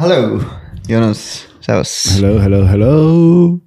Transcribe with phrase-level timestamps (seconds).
[0.00, 0.40] Hallo,
[0.88, 1.44] Jonas.
[1.60, 2.14] Servus.
[2.16, 3.60] Hallo, hallo, hallo.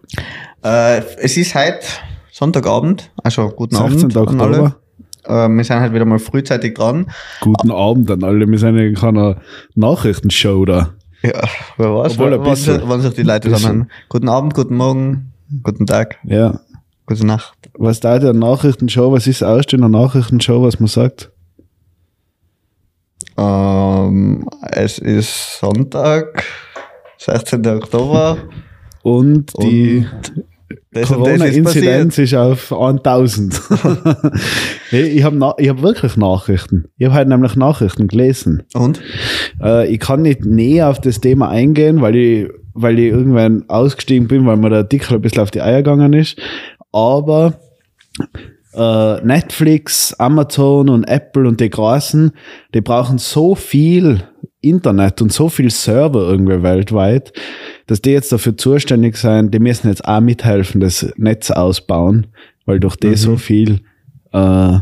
[0.64, 1.86] Äh, es ist heute
[2.32, 4.18] Sonntagabend, also guten 16.
[4.18, 4.76] Abend an alle.
[5.26, 7.06] Äh, wir sind halt wieder mal frühzeitig dran.
[7.42, 8.48] Guten Abend an alle.
[8.48, 9.42] Wir sind in keiner
[9.76, 10.90] Nachrichtenshow da.
[11.22, 11.40] Ja,
[11.78, 13.92] wer weiß, Obwohl, wann, wann sich die Leute zusammen.
[14.10, 16.62] Guten Abend, guten Morgen, guten Tag, Ja.
[17.06, 17.54] gute Nacht.
[17.78, 19.12] Was da der Nachrichtenshow?
[19.12, 21.32] Was ist aus der Nachrichtenshow, was man sagt?
[23.38, 26.44] Ähm, es ist Sonntag,
[27.18, 27.66] 16.
[27.68, 28.38] Oktober.
[29.02, 30.06] Und die
[30.94, 33.62] das ist Corona-Inzidenz ist auf 1000.
[34.90, 36.86] hey, ich habe ich hab wirklich Nachrichten.
[36.98, 38.64] Ich habe heute nämlich Nachrichten gelesen.
[38.74, 39.02] Und?
[39.62, 44.28] Äh, ich kann nicht näher auf das Thema eingehen, weil ich, weil ich irgendwann ausgestiegen
[44.28, 46.38] bin, weil mir der Artikel ein bisschen auf die Eier gegangen ist.
[46.92, 47.56] Aber
[48.76, 52.32] äh, Netflix, Amazon und Apple und die Großen,
[52.74, 54.24] die brauchen so viel
[54.62, 57.34] Internet und so viel Server irgendwie weltweit,
[57.88, 62.28] dass die jetzt dafür zuständig sind, die müssen jetzt auch mithelfen, das Netz ausbauen,
[62.66, 63.82] weil durch die so viel,
[64.32, 64.80] äh,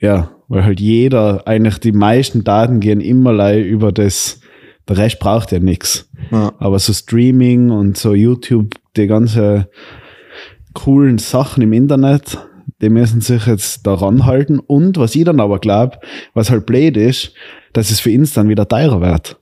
[0.00, 4.40] ja, weil halt jeder, eigentlich die meisten Daten gehen immerlei über das,
[4.88, 6.08] der Rest braucht ja nichts.
[6.30, 6.52] Ja.
[6.58, 9.68] Aber so Streaming und so YouTube, die ganze
[10.72, 12.38] coolen Sachen im Internet,
[12.82, 14.58] die müssen sich jetzt daran halten.
[14.58, 15.98] Und was ich dann aber glaube,
[16.34, 17.32] was halt blöd ist,
[17.72, 19.38] dass es für uns dann wieder teurer wird.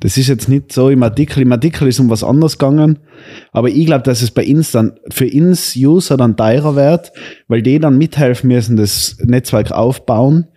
[0.00, 1.40] Das ist jetzt nicht so im Artikel.
[1.40, 2.98] Im Artikel ist um was anderes gegangen.
[3.52, 7.12] Aber ich glaube, dass es bei uns dann, für uns User dann teurer wird,
[7.48, 10.48] weil die dann mithelfen müssen, das Netzwerk aufbauen,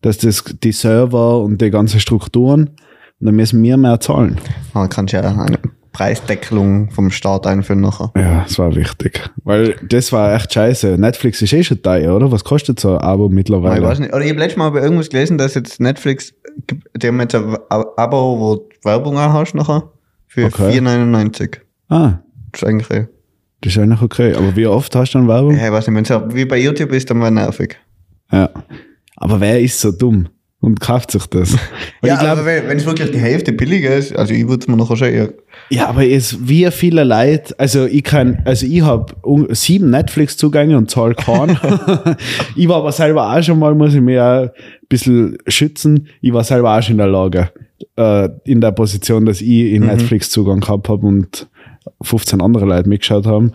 [0.00, 2.70] dass das, die Server und die ganzen Strukturen,
[3.20, 4.38] und dann müssen wir mehr zahlen.
[4.72, 5.46] Man kann ja
[5.92, 8.12] Preisdeckelung vom Staat einführen nachher.
[8.16, 9.28] Ja, das war wichtig.
[9.44, 10.96] Weil das war echt scheiße.
[10.98, 12.30] Netflix ist eh schon teuer, oder?
[12.32, 13.76] Was kostet so ein Abo mittlerweile?
[13.80, 14.12] Ich weiß nicht.
[14.14, 16.32] Oder ich habe letztes Mal bei irgendwas gelesen, dass jetzt Netflix,
[16.96, 19.90] die haben jetzt ein Abo, wo du Werbung auch hast nachher.
[20.26, 20.78] Für Okay.
[20.78, 21.58] 4,99.
[21.88, 22.18] Ah,
[22.52, 23.08] Das ist eigentlich, eh-
[23.62, 24.34] das ist eigentlich okay.
[24.34, 25.56] Aber wie oft hast du dann Werbung?
[25.56, 27.76] ja, ich weiß nicht, wenn es wie bei YouTube ist, dann war nervig.
[28.32, 28.48] Ja.
[29.16, 30.28] Aber wer ist so dumm
[30.60, 31.56] und kauft sich das?
[32.02, 34.68] Ja, ich glaub, aber wenn es wirklich die Hälfte billiger ist, also ich würde es
[34.68, 35.34] mir nachher schon eher.
[35.68, 39.14] ja, aber es wie viele Leute, also ich kann, also ich habe
[39.50, 41.58] sieben Netflix-Zugänge und zahle keinen.
[42.56, 44.50] ich war aber selber auch schon mal, muss ich mir auch ein
[44.88, 47.50] bisschen schützen, ich war selber auch schon in der Lage,
[47.96, 51.48] äh, in der Position, dass ich in Netflix-Zugang gehabt habe und
[52.02, 53.52] 15 andere Leute mitgeschaut haben.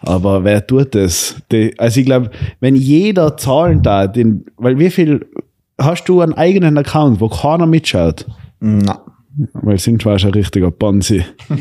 [0.00, 1.36] Aber wer tut das?
[1.52, 5.26] Die, also ich glaube, wenn jeder zahlen da, den, weil wie viel
[5.80, 8.26] hast du einen eigenen Account, wo keiner mitschaut?
[8.60, 9.00] Na.
[9.54, 11.24] Weil sind wir schon ein richtiger Bonzi.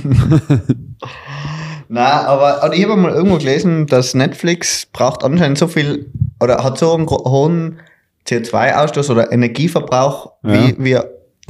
[1.89, 6.63] Na, aber, aber ich habe mal irgendwo gelesen, dass Netflix braucht anscheinend so viel oder
[6.63, 7.79] hat so einen hohen
[8.27, 10.53] CO2-Ausstoß oder Energieverbrauch Ja.
[10.53, 10.97] wie, wie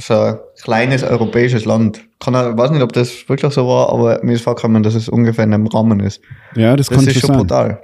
[0.00, 2.00] so ein kleines europäisches Land.
[2.20, 5.08] Kann ich weiß nicht, ob das wirklich so war, aber mir ist vorgekommen, dass es
[5.08, 6.20] ungefähr in einem Rahmen ist.
[6.56, 7.36] Ja, das, Das ist schon sein.
[7.38, 7.82] brutal.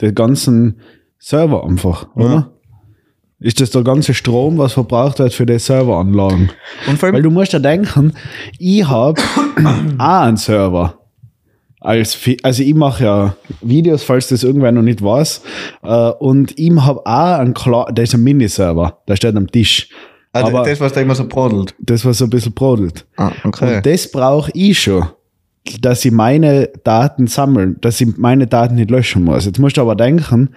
[0.00, 0.80] Der ganzen
[1.18, 2.50] Server einfach, oder?
[3.38, 6.50] Ist das der ganze Strom, was verbraucht wird für die Serveranlagen?
[6.86, 8.14] Und Weil du musst ja denken,
[8.58, 9.20] ich habe
[9.98, 10.94] auch einen Server.
[11.80, 15.42] Als, also ich mache ja Videos, falls das irgendwer noch nicht weiß.
[15.82, 19.90] Äh, und ich habe auch einen, Kla der ist ein Miniserver, der steht am Tisch.
[20.32, 21.74] also aber das, was da immer so brodelt.
[21.78, 23.06] das, was so ein bisschen brodelt.
[23.16, 23.76] Ah, okay.
[23.76, 25.06] Und das brauche ich schon,
[25.80, 29.44] dass ich meine Daten sammeln, dass ich meine Daten nicht löschen muss.
[29.46, 30.50] Jetzt musst du aber denken,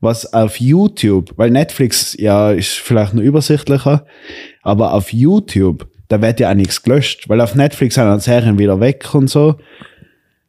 [0.00, 4.04] was auf YouTube, weil Netflix ja ist vielleicht noch übersichtlicher,
[4.62, 8.58] aber auf YouTube, da wird ja auch nichts gelöscht, weil auf Netflix sind dann Serien
[8.58, 9.56] wieder weg und so.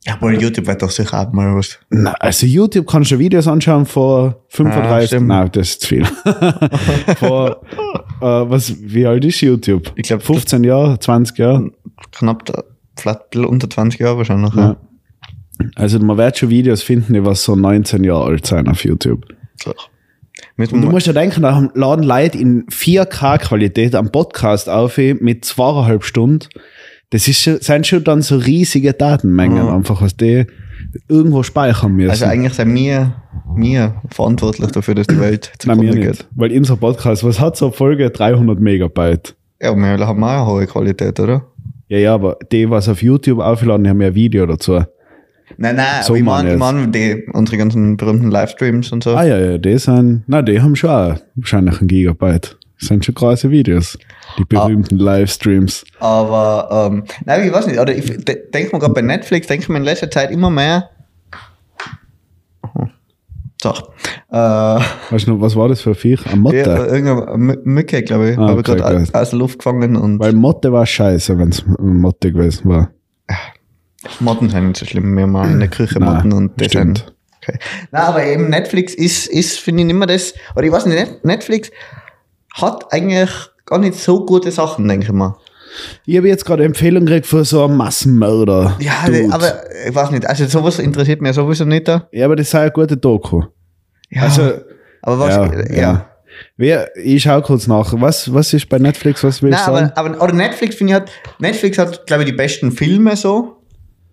[0.06, 1.80] ja, wohl YouTube wird doch sicher auch mal was.
[1.90, 5.28] Na, also YouTube kannst du Videos anschauen vor 35, stimmt.
[5.28, 6.06] nein, das ist zu viel.
[7.18, 7.62] vor,
[8.22, 9.92] äh, was, wie alt ist YouTube?
[9.96, 11.72] Ich glaub, 15 Jahre, 20 Jahre?
[12.12, 12.64] Knapp, da-
[12.98, 14.54] vielleicht unter 20 Jahre wahrscheinlich.
[14.56, 14.62] Ja.
[14.62, 14.78] Ja.
[15.76, 19.26] Also man wird schon Videos finden, die was so 19 Jahre alt sein auf YouTube.
[19.60, 19.76] Klar.
[20.58, 26.04] Und du musst ja denken, da laden Leute in 4K-Qualität am Podcast auf mit zweieinhalb
[26.04, 26.48] Stunden.
[27.10, 30.46] Das ist schon, sind schon dann so riesige Datenmengen, einfach was die
[31.08, 32.10] irgendwo speichern müssen.
[32.10, 33.16] also eigentlich sind wir,
[33.56, 36.20] wir verantwortlich dafür, dass die Welt Nein, mir zugrunde nicht.
[36.20, 36.28] geht.
[36.36, 38.10] Weil unser Podcast, was hat so eine Folge?
[38.10, 39.36] 300 Megabyte.
[39.62, 41.46] Ja, wir haben auch eine hohe Qualität, oder?
[41.88, 44.84] Ja, ja, aber die, was auf YouTube aufladen, die haben ja ein Video dazu.
[45.58, 49.16] Nein, nein, So aber ich meine ich mein, die, unsere ganzen berühmten Livestreams und so.
[49.16, 52.58] Ah ja, ja, die sind, na, die haben schon auch wahrscheinlich ein Gigabyte.
[52.80, 53.98] Das sind schon große Videos.
[54.38, 55.86] Die berühmten Livestreams.
[56.00, 59.64] Aber, ähm, nein, ich weiß nicht, oder ich de denke mir gerade bei Netflix, denke
[59.64, 60.90] ich mir in letzter Zeit immer mehr.
[63.66, 63.90] Doch.
[64.32, 64.36] Äh,
[65.10, 66.26] Weißt du noch, was war das für ein Viech?
[66.28, 66.58] Eine Motte?
[66.58, 70.20] ja, irgendeine Mücke, glaube ich, Ah, habe ich okay, gerade aus der Luft gefangen und
[70.20, 72.92] Weil Motte war scheiße, wenn es Motte gewesen war.
[74.20, 75.16] Motten sind nicht so schlimm.
[75.16, 77.12] Wir haben auch in der Küche Nein, Motten und das sind.
[77.42, 77.58] Okay.
[77.92, 80.98] Nein, aber eben Netflix ist, ist finde ich, nicht mehr das, oder ich weiß nicht,
[80.98, 81.72] Net- Netflix
[82.54, 83.30] hat eigentlich
[83.66, 85.36] gar nicht so gute Sachen, denke ich mal.
[86.06, 88.78] Ich habe jetzt gerade Empfehlung gekriegt für so einen Massenmörder.
[88.80, 89.28] Ja, Dude.
[89.32, 89.54] aber
[89.88, 92.08] ich weiß nicht, also sowas interessiert mich sowieso nicht da.
[92.12, 93.42] Ja, aber das sei eine gute Doku.
[94.16, 94.54] Ja, Also,
[95.02, 95.76] aber was, ja, ja.
[95.76, 96.10] ja.
[96.58, 97.94] Wer, ich schau kurz nach.
[97.98, 99.24] Was, was ist bei Netflix?
[99.24, 99.92] Was will Nein, ich sagen?
[99.96, 103.62] aber, aber oder Netflix finde ich hat, Netflix hat, glaube ich, die besten Filme so.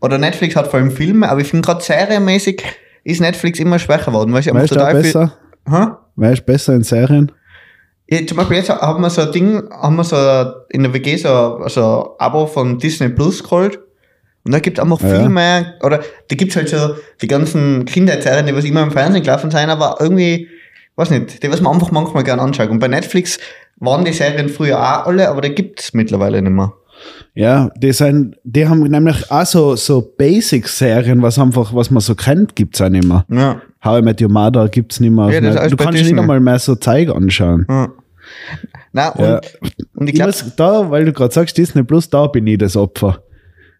[0.01, 2.63] Oder Netflix hat vor allem Filme, aber ich finde gerade serienmäßig
[3.05, 4.35] ist Netflix immer schwächer geworden.
[4.35, 5.03] Ist da total viel.
[5.03, 5.33] besser?
[5.69, 5.87] Hä?
[6.17, 7.33] Wer ist besser in Serien?
[8.09, 10.17] Ja, zum Beispiel jetzt haben wir so ein Ding, haben wir so
[10.71, 13.79] in der WG so, so ein Abo von Disney Plus geholt.
[14.45, 15.21] Und da gibt es einfach Ja.
[15.21, 15.99] viel mehr, oder
[16.29, 19.71] da gibt es halt so die ganzen Kinderserien, die was immer im Fernsehen gelaufen sind,
[19.71, 20.49] aber irgendwie,
[20.97, 22.69] weiß nicht, die was man einfach manchmal gerne anschaut.
[22.71, 23.39] Und bei Netflix
[23.77, 26.73] waren die Serien früher auch alle, aber die gibt es mittlerweile nicht mehr.
[27.35, 32.15] Ja, die, sind, die haben nämlich auch so, so Basic-Serien, was einfach, was man so
[32.15, 33.25] kennt, gibt es auch nicht mehr.
[33.29, 33.61] Ja.
[33.85, 35.31] How I Met Your Mother gibt es nicht mehr.
[35.31, 37.67] Ja, du kannst nicht einmal mehr so Zeug anschauen.
[37.69, 37.89] ja.
[38.93, 39.41] Na, und, Ja.
[39.95, 43.23] und ich glaube, da, weil du gerade sagst, Disney Plus, da bin ich das Opfer.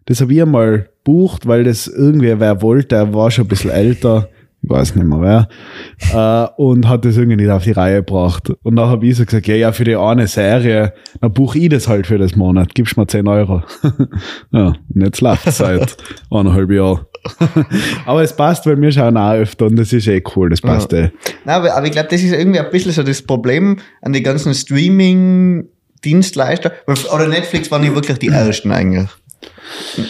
[0.05, 3.71] Das habe ich einmal bucht, weil das irgendwie wer wollte, der war schon ein bisschen
[3.71, 4.29] älter,
[4.63, 5.47] ich weiß nicht mehr wer,
[6.13, 8.53] äh, und hat das irgendwie nicht auf die Reihe gebracht.
[8.63, 11.67] Und dann habe ich so gesagt, ja, ja, für die eine Serie, dann buche ich
[11.69, 13.61] das halt für das Monat, gibst mir 10 Euro.
[14.51, 15.97] ja, und jetzt läuft es seit
[16.31, 17.01] eineinhalb Jahren.
[18.05, 20.91] Aber es passt, weil wir schauen auch öfter und das ist eh cool, das passt
[20.93, 21.11] eh.
[21.45, 24.21] Nein, aber, aber ich glaube, das ist irgendwie ein bisschen so das Problem an die
[24.21, 26.73] ganzen Streaming-Dienstleister.
[27.13, 29.07] Oder Netflix waren ja wirklich die ersten eigentlich.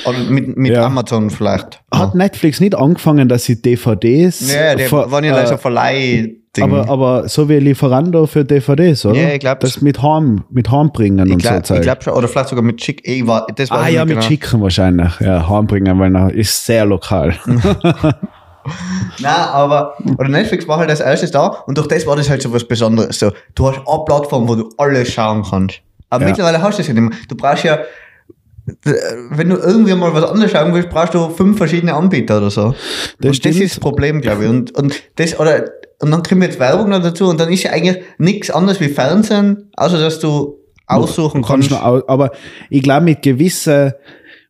[0.05, 0.85] Oder mit, mit Ja.
[0.85, 1.81] Amazon vielleicht.
[1.93, 6.35] Hat Netflix nicht angefangen, dass sie DVDs Ja, die ver- waren ja äh, so Verleih.
[6.61, 9.19] Aber, aber so wie Lieferando für DVDs, oder?
[9.19, 11.81] Ja, ich glaub, Das mit Heim, mit Heimbringen ich und so glaube Zeug.
[11.81, 13.01] glaub schon, oder vielleicht sogar mit Chick.
[13.03, 15.19] Ich war, das war ah ja, mit Schicken wahrscheinlich.
[15.19, 17.33] Ja, Heimbringen, weil er ist sehr lokal.
[19.19, 22.41] Nein, aber oder Netflix war halt als erstes da und durch das war das halt
[22.41, 23.19] so was Besonderes.
[23.19, 25.81] So, du hast eine Plattform, wo du alles schauen kannst.
[26.09, 26.29] Aber Ja.
[26.29, 27.11] mittlerweile hast du das ja nicht mehr.
[27.27, 27.79] Du brauchst ja,
[29.29, 32.73] wenn du irgendwie mal was anderes schauen willst, brauchst du fünf verschiedene Anbieter oder so.
[33.19, 33.55] Das und stimmt.
[33.55, 34.49] das ist das Problem, glaube ich.
[34.49, 35.65] Und, und das, oder,
[36.01, 38.79] und dann kriegen wir jetzt Werbung noch dazu und dann ist ja eigentlich nichts anderes
[38.79, 41.83] wie Fernsehen, außer dass du aussuchen Kannst kannst.
[41.83, 42.31] au- aber
[42.69, 43.93] ich glaube, mit gewissen,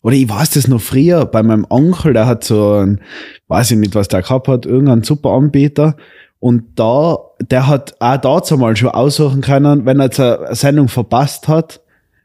[0.01, 3.01] oder ich weiß das noch früher, bei meinem Onkel, der hat so ein,
[3.48, 5.95] weiß ich nicht, was der gehabt hat, irgendeinen super Anbieter.
[6.39, 10.89] Und da, der hat auch dazu mal schon aussuchen können, wenn er jetzt eine Sendung
[10.89, 11.80] verpasst hat,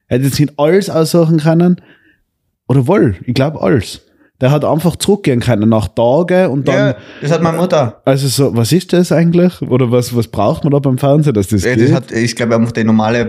[0.09, 1.81] hätte jetzt nicht alles aussuchen können.
[2.69, 4.03] Oder wohl, ich glaube alles.
[4.41, 8.01] Der hat einfach zurückgehen können nach Tagen und dann, Ja, das hat meine Mutter.
[8.05, 9.61] also so, was ist das eigentlich?
[9.63, 12.55] Oder was, was braucht man da beim Fernsehen, dass das Ja, das hat, ich glaube,
[12.55, 13.29] einfach die normale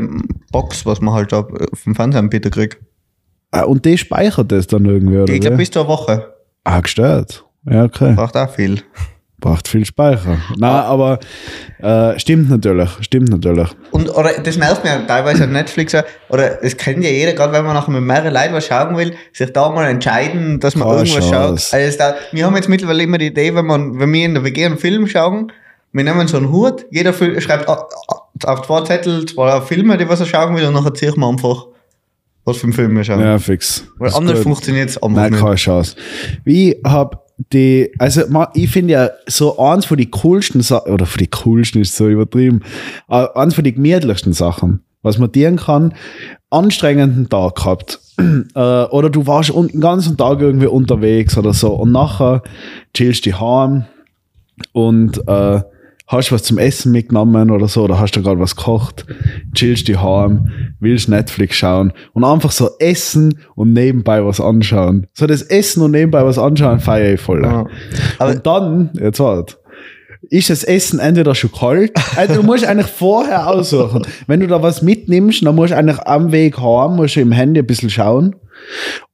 [0.51, 2.77] Box, was man halt da vom Fernsehanbieter kriegt.
[3.51, 5.33] Ah, und die speichert das dann irgendwie, oder?
[5.33, 6.31] Ich glaube, bis zu einer Woche.
[6.63, 7.43] Ah, gestört.
[7.67, 8.13] Ja, okay.
[8.13, 8.81] Braucht auch viel.
[9.39, 10.37] Braucht viel Speicher.
[10.57, 11.19] Na, aber
[11.81, 13.69] äh, stimmt natürlich, stimmt natürlich.
[13.91, 15.95] Und, oder das nervt mir teilweise an Netflix,
[16.29, 19.13] oder es kennt ja jeder, gerade wenn man nachher mit mehreren Leuten was schauen will,
[19.31, 21.69] sich da mal entscheiden, dass man Keine irgendwas Chance.
[21.69, 21.79] schaut.
[21.79, 24.43] Also da, wir haben jetzt mittlerweile immer die Idee, wenn, man, wenn wir in der
[24.43, 25.51] WG einen Film schauen,
[25.91, 30.25] wir nehmen so einen Hut, jeder schreibt auf zwei Zettel zwei Filme, die was er
[30.25, 31.67] schauen will, und nachher ziehen wir einfach,
[32.45, 33.21] was für einen Film wir schauen.
[33.21, 33.85] Ja, fix.
[33.97, 35.41] Weil anders funktioniert es Nein, nicht.
[35.41, 35.95] keine Chance.
[36.45, 41.19] Ich hab die, also ich finde ja so eins von die coolsten Sachen, oder von
[41.19, 42.61] die coolsten ist so übertrieben,
[43.09, 45.93] äh, eins von die gemütlichsten Sachen, was man dienen kann,
[46.49, 47.99] anstrengenden Tag gehabt.
[48.17, 52.43] äh, oder du warst den ganzen Tag irgendwie unterwegs oder so und nachher
[52.93, 53.85] chillst du heim
[54.73, 55.61] und äh,
[56.09, 59.05] hast was zum Essen mitgenommen oder so, oder hast du gerade was gekocht,
[59.53, 65.07] chillst die heim, willst Netflix schauen und einfach so essen und nebenbei was anschauen.
[65.13, 67.43] So das Essen und nebenbei was anschauen feiere ich voll.
[67.43, 67.65] Ja.
[68.19, 69.57] Und dann, jetzt warte,
[70.31, 74.01] ist das Essen entweder schon kalt, also du musst eigentlich vorher aussuchen.
[74.25, 77.31] Wenn du da was mitnimmst, dann musst du eigentlich am Weg heim, musst du im
[77.31, 78.35] Handy ein bisschen schauen.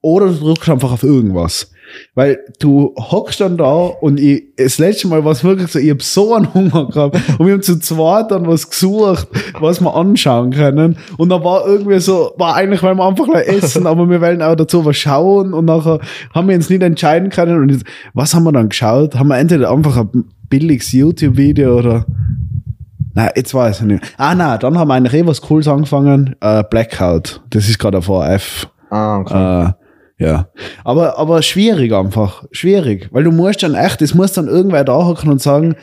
[0.02, 1.72] Oder du drückst einfach auf irgendwas.
[2.14, 5.90] Weil du hockst dann da und ich, das letzte Mal war es wirklich so, ich
[5.90, 9.28] hab so einen Hunger gehabt und wir haben zu zweit dann was gesucht,
[9.60, 10.98] was wir anschauen können.
[11.18, 14.56] Und da war irgendwie so, war eigentlich, weil wir einfach essen, aber wir wollen auch
[14.56, 16.00] dazu was schauen und nachher
[16.34, 17.62] haben wir uns nicht entscheiden können.
[17.62, 19.16] Und jetzt, was haben wir dann geschaut?
[19.16, 22.06] Haben wir entweder einfach ein billiges YouTube-Video oder
[23.16, 24.04] Nein, jetzt weiß ich nicht.
[24.18, 26.36] Ah, nein, dann haben wir eigentlich eh was Cooles angefangen.
[26.42, 27.42] Äh, Blackout.
[27.50, 28.68] Das ist gerade auf ORF.
[28.90, 29.68] Ah, okay.
[29.68, 29.85] Äh,
[30.18, 30.50] Ja.
[30.84, 32.46] Aber, aber schwierig einfach.
[32.52, 33.10] Schwierig.
[33.12, 35.76] Weil du musst dann echt, es muss dann irgendwer da hocken und sagen,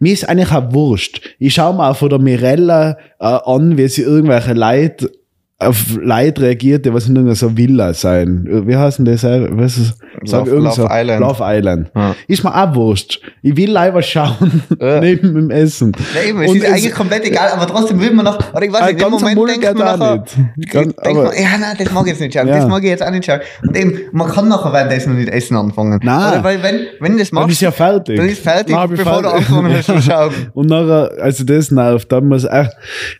[0.00, 1.20] mir ist eigentlich auch wurscht.
[1.38, 5.12] Ich schaue mal von der Mirella äh, an, wie sie irgendwelche Leute
[5.60, 8.46] auf Leute reagiert, was in irgendeiner so Villa sein.
[8.66, 9.24] Wie heißt denn das?
[9.24, 11.20] Was ist, sag Love- irgend so- Love Island.
[11.20, 11.90] Love Island.
[11.96, 12.14] Ja.
[12.28, 13.20] Ist mir auch wurscht.
[13.42, 15.00] Ich will lieber schauen, Ja.
[15.00, 15.90] neben dem Essen.
[16.14, 18.72] Ja, eben, es ist es- eigentlich komplett egal, aber trotzdem will man noch, oder ich
[18.72, 20.24] weiß Ah, nicht, in dem Moment denkt man nachher,
[20.56, 20.70] nicht.
[20.72, 23.02] Ganz- denkt man, ja, nein, das mag ich jetzt nicht schauen, das mag ich jetzt
[23.04, 23.40] auch nicht schauen.
[23.66, 25.98] Und eben, man kann nachher währenddessen noch nicht essen anfangen.
[26.04, 26.32] Nein.
[26.34, 28.16] Oder weil, wenn, wenn du das Dann machst, ist ja fertig.
[28.16, 29.48] dann ist fertig, Dann ich bevor du fertig.
[29.50, 30.32] angefangen hast zu schauen.
[30.54, 32.70] Und nachher, also das nervt, dann muss echt,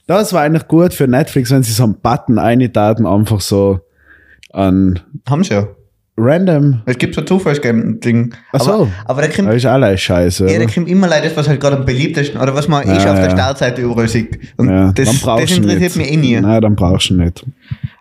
[0.06, 3.80] das war eigentlich gut für Netflix, wenn sie so einen Button eintaten, einfach so
[4.52, 5.68] an Haben sie ja.
[6.16, 6.82] random.
[6.86, 8.34] Es gibt so Zufallsgame-Ding.
[8.52, 8.72] Ach so.
[8.72, 10.50] Aber, aber der kommt, Das ist alles scheiße.
[10.50, 10.66] ja, oder?
[10.66, 13.18] kommt immer leider das, was halt gerade am beliebtesten, oder was man eh Ja, auf
[13.18, 13.30] der ja.
[13.30, 14.38] Startseite überall sieht.
[14.56, 16.40] Und Ja, das, dann das brauchst interessiert mich eh nie.
[16.40, 17.46] Nein, dann brauchst du nicht.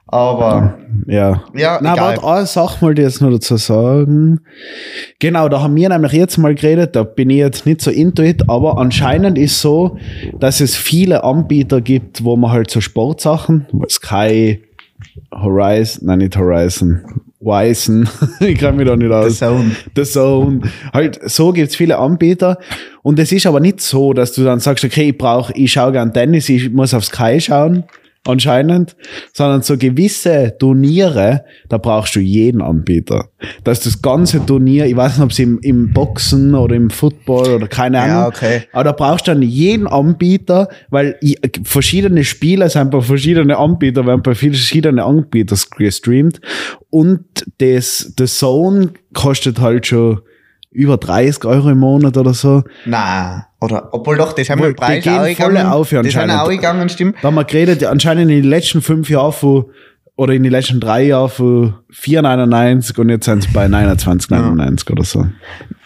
[0.09, 1.43] Aber, Ja.
[1.53, 4.39] ja, Na, warte, eine Sache mal jetzt noch dazu sagen.
[5.19, 8.49] Genau, da haben wir nämlich jetzt mal geredet, da bin ich jetzt nicht so intuit,
[8.49, 9.97] aber anscheinend ist so,
[10.39, 14.63] dass es viele Anbieter gibt, wo man halt so Sportsachen, Sky,
[15.33, 17.01] Horizon, nein, nicht Horizon,
[17.41, 18.09] Wisen,
[18.39, 19.37] ich kann mich da nicht The aus.
[19.39, 19.71] Zone.
[19.95, 20.61] The Zone.
[20.93, 22.57] Halt, so gibt's viele Anbieter.
[23.03, 25.91] Und es ist aber nicht so, dass du dann sagst, okay, ich brauche, ich schaue
[25.91, 27.83] gern Tennis, ich muss auf Sky schauen,
[28.27, 28.95] anscheinend,
[29.33, 33.29] sondern so gewisse Turniere, da brauchst du jeden Anbieter.
[33.63, 37.55] Dass das ganze Turnier, ich weiß nicht, ob es im, im Boxen oder im Football
[37.55, 38.63] oder keine Ahnung, Ja, okay.
[38.73, 44.07] aber da brauchst du dann jeden Anbieter, weil i- verschiedene Spiele sind bei verschiedenen Anbietern,
[44.07, 46.39] werden bei verschiedenen Anbietern gestreamt.
[46.89, 47.23] Und
[47.59, 50.19] das, The Zone kostet halt schon
[50.71, 52.63] über 30 Euro im Monat oder so.
[52.85, 53.43] Nein.
[53.61, 56.41] Oder, obwohl doch, das haben wir Preis die gehen auch voll auf, ja, Das anscheinend.
[56.41, 57.15] auch gegangen, stimmt.
[57.21, 59.65] Da haben wir geredet, ja, anscheinend in den letzten fünf Jahren von,
[60.15, 65.03] oder in den letzten drei Jahren von 4,99 und jetzt sind es bei 29,99 oder
[65.03, 65.25] so.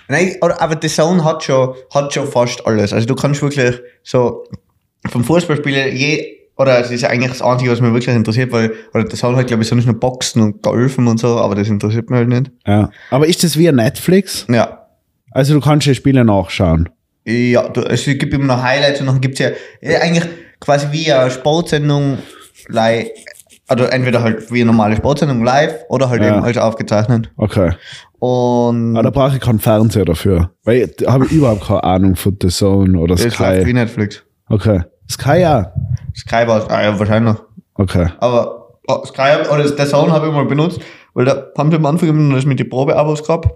[0.08, 2.92] Nein, aber The Zone hat schon, hat schon fast alles.
[2.92, 4.44] Also du kannst wirklich so
[5.10, 9.10] vom Fußballspieler je, oder es ist eigentlich das Einzige, was mich wirklich interessiert, weil, oder
[9.10, 12.10] The Zone hat glaube ich sonst nur Boxen und Golfen und so, aber das interessiert
[12.10, 12.52] mich halt nicht.
[12.68, 12.90] Ja.
[13.10, 14.46] Aber ist das wie Netflix?
[14.50, 14.88] Ja.
[15.32, 16.90] Also du kannst die Spiele nachschauen.
[17.26, 19.50] Ja, du, es gibt immer noch Highlights und dann gibt's ja,
[19.82, 20.26] ja eigentlich
[20.60, 22.18] quasi wie eine Sportsendung
[22.68, 23.08] live,
[23.68, 26.36] also entweder halt wie eine normale Sportsendung live oder halt Ja.
[26.36, 27.32] eben als aufgezeichnet.
[27.38, 27.72] Okay.
[28.20, 30.52] Und Aber da brauche ich keinen Fernseher dafür.
[30.64, 33.74] Weil ich habe überhaupt keine Ahnung von The Zone oder das läuft wie Sky.
[33.74, 34.24] Netflix.
[34.50, 34.82] Okay.
[35.12, 35.74] Sky ja.
[36.16, 37.36] Sky war ah, ja, wahrscheinlich.
[37.76, 38.08] Okay.
[38.20, 40.80] Aber oh, Sky oder der Zone habe ich mal benutzt,
[41.14, 43.50] weil da haben sie am Anfang immer das mit den Probeabos gehabt,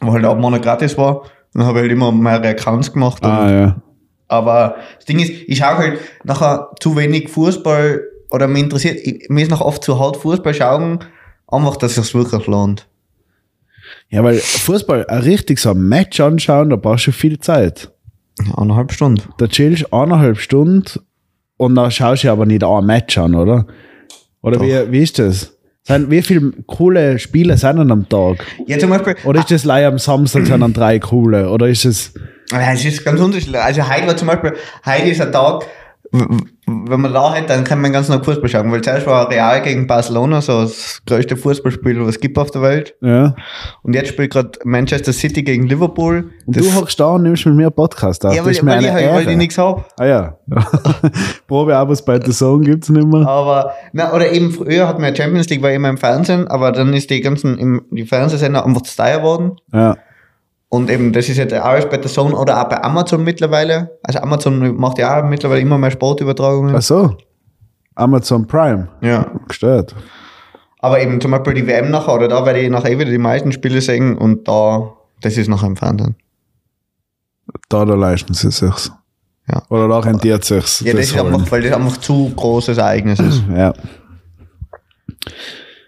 [0.00, 1.22] wo halt ab Monat gratis war.
[1.54, 3.24] Dann habe ich halt immer mehrere Accounts gemacht.
[3.24, 3.82] Ah ja.
[4.28, 9.28] Aber das Ding ist, ich schaue halt nachher zu wenig Fußball oder mich interessiert, ich,
[9.28, 11.00] mir ist noch oft zu hart Fußball schauen,
[11.46, 12.86] einfach, dass es wirklich lohnt.
[14.10, 17.90] Ja, weil Fußball, ein richtig so ein Match anschauen, da brauchst du viel Zeit.
[18.56, 19.22] Eineinhalb Stunden.
[19.38, 20.84] Da chillst eineinhalb Stunden
[21.56, 23.66] und dann schaust du aber nicht ein Match an, oder?
[24.42, 25.58] Oder wie, wie ist das?
[25.82, 28.44] Sind, wie viele coole Spiele sind denn am Tag?
[28.66, 31.48] Ja, zum Beispiel, Oder ist das leider am Samstag sind dann drei coole?
[31.50, 32.12] Oder ist es.
[32.52, 33.60] Es ist ganz unterschiedlich.
[33.60, 34.52] Also heute war zum Beispiel,
[34.84, 35.64] heute ist ein Tag,
[36.88, 39.62] wenn man da hätte, dann kann man ganz noch Fußball schauen, weil zuerst war Real
[39.62, 42.94] gegen Barcelona so das größte Fußballspiel, was es gibt auf der Welt.
[43.00, 43.34] Ja.
[43.82, 46.30] Und jetzt spielt gerade Manchester City gegen Liverpool.
[46.46, 48.32] Und Das- du hockst da und nimmst mit mir einen Podcast auf.
[48.32, 49.36] ja, das weil, ist mir weil, ich, halt- weil ich Ehre.
[49.36, 49.88] nichts hab.
[49.98, 50.38] Ah ja.
[51.46, 53.26] Probeabos bei The Zone gibt's nicht mehr.
[53.26, 56.92] Aber, na, oder eben früher hat man Champions League war immer im Fernsehen, aber dann
[56.94, 59.52] ist die ganzen, im, die Fernsehsender einfach zu teuer worden.
[59.72, 59.96] Ja.
[60.70, 63.98] Und eben, das ist jetzt auch alles bei der Zone oder auch bei Amazon mittlerweile.
[64.02, 66.74] Also Amazon macht ja auch mittlerweile immer mehr Sportübertragungen.
[66.76, 67.16] Ach so.
[67.94, 68.88] Amazon Prime.
[69.00, 69.30] Ja.
[69.48, 69.94] Gestört.
[70.80, 73.18] Aber eben zum Beispiel die WM nachher, oder da werde ich nachher eh wieder die
[73.18, 76.16] meisten Spiele sehen und da, das ist nachher im Fernsehen.
[77.68, 78.92] Da, da leisten sie sich's.
[79.50, 79.62] Ja.
[79.70, 80.80] Oder da rentiert sich's.
[80.80, 81.34] Ja, das, ist holen.
[81.34, 83.42] einfach, weil das einfach zu großes Ereignis ist.
[83.54, 83.72] Ja.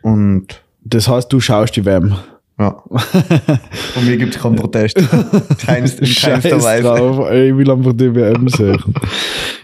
[0.02, 2.16] Und Das heißt, du schaust die WM.
[2.60, 2.82] Ja.
[3.94, 4.96] Von mir gibt es keinen Protest.
[5.66, 6.82] Keins, in keinster Weise.
[6.82, 7.30] drauf.
[7.30, 8.78] ey, Ich will einfach die WM sehen.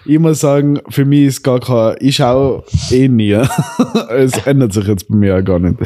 [0.05, 3.33] ich muss sagen, für mich ist gar kein, ich schaue eh nie.
[4.11, 5.77] es ändert sich jetzt bei mir auch gar nicht.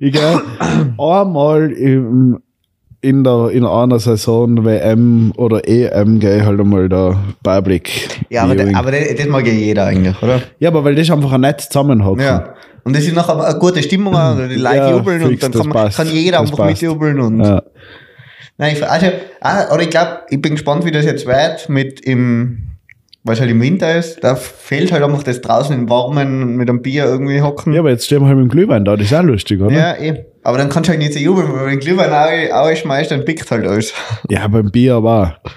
[0.00, 0.42] Ich gehe
[0.98, 2.40] einmal im,
[3.00, 8.08] in, der, in einer Saison WM oder EM gehe ich halt einmal da Public.
[8.28, 10.42] Ja, aber, das, aber das, das mag ja jeder eigentlich, oder?
[10.58, 12.24] ja, aber weil das einfach ein nett zusammenhocken.
[12.24, 12.54] Ja.
[12.84, 14.14] Und das ist nachher eine gute Stimmung,
[14.50, 16.70] die Leute Ja, jubeln fix, und dann kann, man, kann jeder Das einfach passt.
[16.82, 17.20] mitjubeln.
[17.20, 17.62] Und Ja.
[18.60, 19.06] Nein, ich, also,
[19.40, 22.70] ah, oder ich glaube, ich bin gespannt, wie das jetzt wird mit im,
[23.22, 24.24] weil es halt im Winter ist.
[24.24, 27.72] Da fehlt halt einfach das draußen im Warmen mit einem Bier irgendwie hocken.
[27.72, 29.72] ja, aber jetzt stehen wir halt mit dem Glühwein da, das ist auch lustig, oder?
[29.76, 30.24] Ja, eh.
[30.48, 33.22] Aber dann kannst du halt nicht so jubeln, weil wenn Glühwein auch, auch schmeißt, dann
[33.26, 33.92] pickt halt alles.
[34.30, 35.50] Ja, beim Bier aber auch.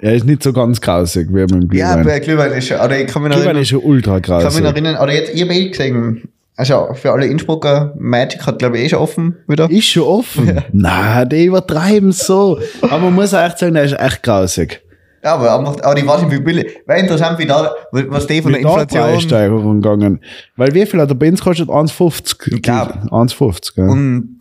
[0.00, 2.04] Er ist nicht so ganz grausig wie beim Ja, Glühwein.
[2.04, 4.44] bei Glühwein ist schon, oder ich kann mich Glühwein erinnern, ist schon ultra kann mich
[4.44, 4.62] grausig.
[4.62, 8.76] noch erinnern, oder jetzt, ich habe eh gesehen, also für alle Innsbrucker, Magic hat glaube
[8.76, 9.70] ich eh schon offen wieder.
[9.70, 10.62] Ist schon offen.
[10.72, 12.58] Nein, die übertreiben so.
[12.82, 14.82] Aber man muss auch echt sagen, der ist echt grausig.
[15.28, 16.78] Ja, aber, er aber die weiß nicht, wie billig.
[16.86, 20.20] Wäre interessant, wie da, was die von der Inflation Preissteigerung gegangen.
[20.56, 21.68] Weil wie viel hat der Benz kostet?
[21.68, 22.54] 1,50.
[22.54, 22.88] Ich glaub.
[23.10, 23.88] 1,50, gell?
[23.90, 24.38] und,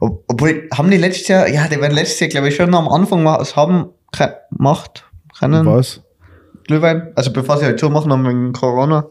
[0.00, 2.88] ob- obwohl, haben die letztes Jahr, ja, die werden letztes Jahr glaube ich schon am
[2.88, 5.04] Anfang was haben, gemacht,
[5.38, 5.66] können.
[5.66, 6.00] Was?
[6.68, 9.06] Glühwein, also bevor sie halt schon machen haben wegen Corona.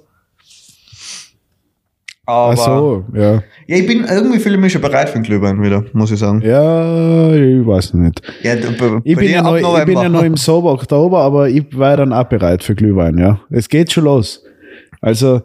[2.25, 3.33] Aber, Ach so, ja.
[3.33, 3.41] ja,
[3.77, 6.41] ich bin, irgendwie fühle ich mich schon bereit für den Glühwein wieder, muss ich sagen.
[6.45, 8.21] Ja, ich weiß nicht.
[8.43, 8.53] Ja,
[9.03, 12.13] Ich bin, ja noch, ich bin ja noch im Sober Oktober, aber ich war dann
[12.13, 13.41] auch bereit für Glühwein, ja.
[13.49, 14.43] Es geht schon los.
[15.01, 15.41] Also,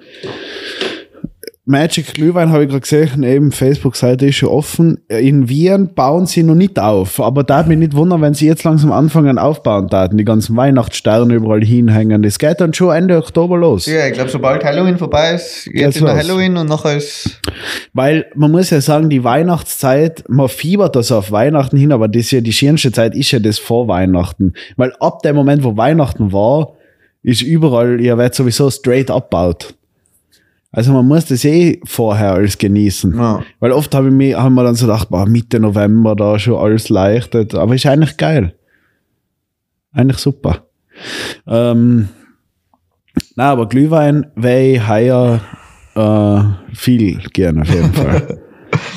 [1.69, 5.01] Magic Glühwein habe ich gerade gesehen, eben Facebook-Seite ist schon offen.
[5.09, 8.63] In Wien bauen sie noch nicht auf, aber da mich nicht wundern, wenn sie jetzt
[8.63, 12.23] langsam anfangen aufbauen taten, die ganzen Weihnachtssterne überall hinhängen.
[12.23, 13.87] Das geht dann schon Ende Oktober los.
[13.87, 16.09] Ja, ich glaube, sobald Halloween vorbei ist, jetzt los.
[16.13, 17.41] Halloween und nachher ist.
[17.93, 22.27] Weil man muss ja sagen, die Weihnachtszeit, man fiebert das auf Weihnachten hin, aber das
[22.27, 24.53] ist ja die schönste Zeit ist ja das vor Weihnachten.
[24.77, 26.75] Weil ab dem Moment, wo Weihnachten war,
[27.25, 29.75] ist überall, ja, wird sowieso straight abbaut.
[30.77, 33.17] Also man muss das eh vorher alles genießen.
[33.17, 33.43] Ja.
[33.61, 36.59] Weil oft habe ich mir, haben wir dann so gedacht, boah, Mitte November da schon
[36.63, 37.55] alles leichtet.
[37.55, 38.55] Aber ist eigentlich geil.
[39.93, 40.67] Eigentlich super.
[41.47, 42.11] Ähm,
[43.37, 45.41] na, aber Glühwein wäre ich heuer
[45.95, 48.43] äh, viel gerne auf jeden Fall.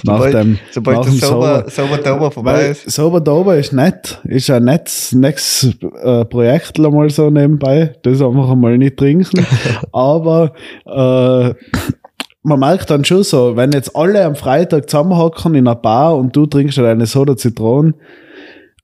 [0.03, 2.89] nach Sobald, dem, sobald nach das dem sauber, sauber Oktober vorbei ist.
[2.89, 7.95] Sober Dober ist nett, ist ein nettes nächstes äh, Projekt mal so nebenbei.
[8.03, 9.45] Das einfach mal nicht trinken.
[9.91, 10.53] Aber
[10.85, 11.53] äh,
[12.43, 16.35] man merkt dann schon so, wenn jetzt alle am Freitag zusammenhocken in einer Bar und
[16.35, 17.95] du trinkst halt eine Soda Zitronen,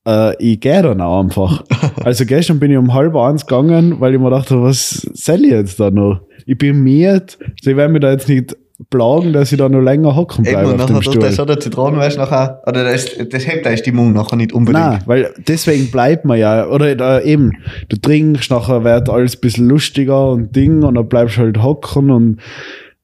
[0.07, 1.63] äh, ich gehe dann auch einfach.
[2.03, 5.51] Also gestern bin ich um halb eins gegangen, weil ich mir dachte, was soll ich
[5.51, 6.21] jetzt da noch?
[6.45, 8.55] Ich bin miert, sie werden mich da jetzt nicht
[8.89, 11.31] plagen, dass ich da noch länger hocken Eben, bleibe und auf dem tut das Stuhl.
[11.31, 14.85] so der Zitronenweiß nachher, oder das, das hebt deine Stimmung nachher nicht unbedingt.
[14.85, 17.53] Nein, weil deswegen bleibt man ja, oder da eben,
[17.87, 21.61] du trinkst, nachher wird alles ein bisschen lustiger und Ding und dann bleibst du halt
[21.61, 22.41] hocken und,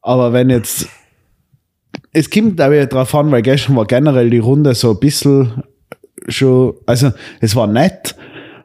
[0.02, 0.90] aber wenn jetzt,
[2.12, 5.64] es kommt da wieder drauf an, weil gestern war generell die Runde so ein bisschen
[6.28, 8.16] schon, also es war nett,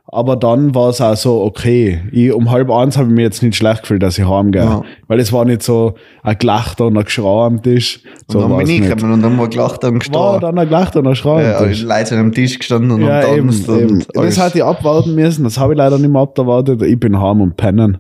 [0.09, 3.43] aber dann war es auch so, okay, ich, um halb eins habe ich mir jetzt
[3.43, 4.63] nicht schlecht gefühlt, dass ich heimgehe.
[4.63, 4.83] Ja.
[5.09, 8.03] Weil es war nicht so ein Gelachter und ein Geschrei am Tisch.
[8.29, 10.41] So und dann bin ich gekommen und dann war gelacht und War gestorben.
[10.43, 11.83] dann ein Gelachter und ein Geschrei Ja, am Tisch.
[11.83, 13.95] Leute sind am Tisch gestanden und Ja, eben, tanzt eben.
[13.95, 16.83] und Das hat ich abwarten müssen, das habe ich leider nicht mehr abgewartet.
[16.83, 17.99] Ich bin heim und pennen.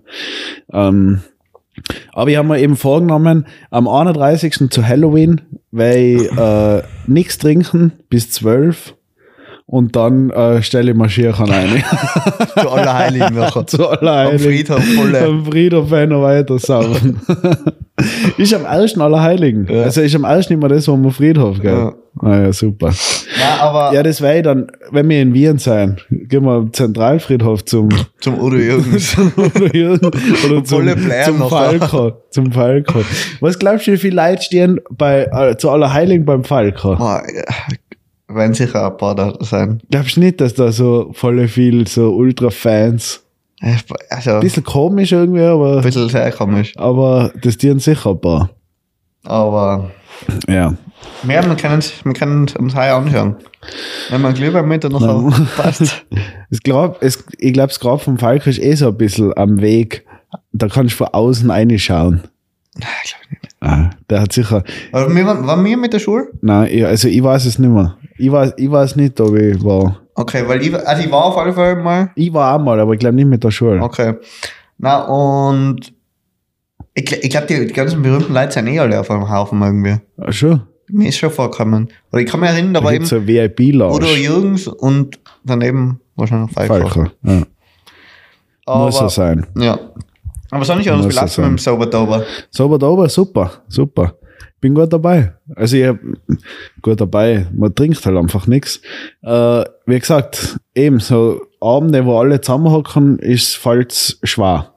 [0.72, 1.20] Ähm,
[2.12, 4.70] aber ich habe mir eben vorgenommen, am 31.
[4.70, 5.42] zu Halloween
[5.72, 8.94] werde ich äh, nichts trinken bis 12
[9.68, 11.68] und dann äh, stelle ich Maschierchen ein.
[12.60, 13.66] Zu Allerheiligen nachher.
[13.66, 14.38] zu Am Allerheiligen.
[14.40, 15.16] Friedhof voll.
[15.16, 17.20] Am Friedhof wir weiter saufen.
[18.38, 19.66] ist am ersten Allerheiligen.
[19.70, 19.82] Ja.
[19.82, 21.72] Also ist am ersten immer das, wo wir Friedhof, gell?
[21.74, 21.92] Ja.
[22.20, 22.92] Ah, ja, super.
[23.38, 27.64] Ja, aber Ja, das wäre dann, wenn wir in Wien sein, gehen wir am Zentralfriedhof
[27.66, 29.16] zum zum Udo Jürgens.
[29.36, 30.86] oder, hier- oder zum,
[31.24, 31.50] zum noch.
[31.50, 32.12] Falco.
[32.30, 33.00] Zum Falco.
[33.40, 36.94] Was glaubst du, wie viele Leute stehen bei, äh, zu Allerheiligen beim Falco?
[36.94, 37.22] Ja,
[38.28, 39.80] werden sicher ein paar da sein.
[39.90, 43.22] Glaubst du nicht, dass da so voll viel so Ultra-Fans,
[44.10, 46.72] Also, ein bisschen komisch irgendwie, aber, bisschen sehr komisch.
[46.76, 48.50] aber das dienen sicher ein paar.
[49.24, 49.90] Aber
[50.48, 50.74] Ja.
[51.26, 53.36] ja, wir können es wir können uns heuer anschauen.
[54.10, 56.04] Wenn man Glühwein mit und nachher passt.
[56.50, 60.04] Ich glaube, ich glaube, das Grab vom Falco ist eh so ein bisschen am Weg.
[60.52, 62.22] Da kannst du von außen reinschauen.
[62.76, 63.35] Nein, glaub ich nicht.
[63.60, 66.28] Ah, der hat sicher, Aber wir waren, waren wir mit der Schule?
[66.42, 67.96] nein, ich, also ich weiß es nicht mehr.
[68.18, 70.00] Ich weiß, ich weiß nicht, ob ich war.
[70.14, 72.10] Okay, weil ich, also ich war auf alle Fälle mal.
[72.14, 73.82] Ich war auch mal, aber ich glaube nicht mit der Schule.
[73.82, 74.14] Okay.
[74.78, 75.92] Na, und
[76.94, 79.96] ich, ich glaube, die, die ganzen berühmten Leute sind eh alle auf einem Haufen irgendwie.
[80.18, 80.62] Ach, schon.
[80.88, 81.88] Mir ist schon vorgekommen.
[82.12, 83.96] Oder ich kann mich erinnern, da Da war eben so VIP-Lounge.
[83.96, 86.88] Udo Jürgens und daneben wahrscheinlich Falco.
[86.88, 87.10] Falco.
[87.24, 87.42] Ja.
[88.66, 89.46] Aber, Muss so sein.
[89.58, 89.78] Ja.
[90.56, 91.58] Aber sonst nicht anders gelaufen mit dem
[92.78, 94.14] da oben, super, super.
[94.60, 95.34] Bin gut dabei.
[95.54, 95.98] Also ich hab,
[96.80, 98.80] gut dabei, man trinkt halt einfach nichts.
[99.22, 104.72] Äh, wie gesagt, eben so Abende, wo alle zusammenhocken, ist falls schwer.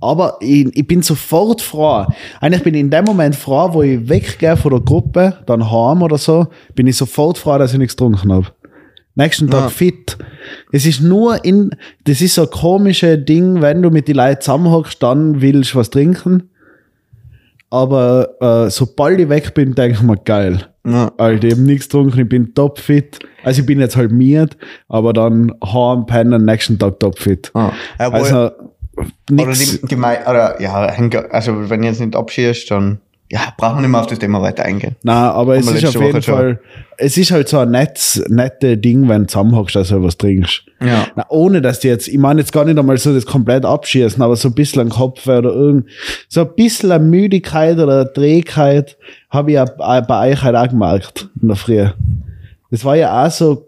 [0.00, 2.04] Aber ich, ich bin sofort froh.
[2.40, 6.02] Eigentlich bin ich in dem Moment froh, wo ich weggehe von der Gruppe, dann heim
[6.02, 8.46] oder so, bin ich sofort froh, dass ich nichts getrunken habe.
[9.14, 9.68] Nächsten Tag Ja.
[9.68, 10.16] fit.
[10.72, 11.70] Es ist nur in,
[12.04, 15.78] das ist so ein komisches Ding, wenn du mit den Leuten zusammenhockst, dann willst du
[15.78, 16.48] was trinken.
[17.70, 20.66] aber äh, sobald ich weg bin, denke ich mir, geil.
[20.86, 21.10] Ja.
[21.16, 23.18] Alter, ich habe nichts getrunken, ich bin topfit.
[23.44, 24.56] Also ich bin jetzt halt miert,
[24.88, 27.50] aber dann heim, pennen, nächsten Tag topfit.
[27.54, 28.50] Obwohl, Also
[29.30, 29.80] oder nix.
[29.80, 30.72] die, die oder ja,
[31.30, 32.98] also wenn du jetzt nicht abschießt, dann
[33.30, 34.96] ja, brauchen wir nicht mehr auf das Thema weiter eingehen.
[35.02, 36.34] Nein, aber es Haben ist auf letzte jeden Woche schon.
[36.34, 36.60] Fall,
[36.98, 40.64] es ist halt so ein nettes, nette Ding, wenn du zusammenhockst, dass du was trinkst.
[40.80, 41.06] Ja.
[41.16, 44.22] Na, ohne dass die jetzt, ich meine jetzt gar nicht einmal so das komplett abschießen,
[44.22, 45.86] aber so ein bisschen ein Kopfweh oder irgend,
[46.28, 48.98] so ein bisschen eine Müdigkeit oder Trägheit
[49.30, 51.86] habe ich ja bei bei euch halt auch gemerkt in der Früh.
[52.70, 53.66] Das war ja auch so,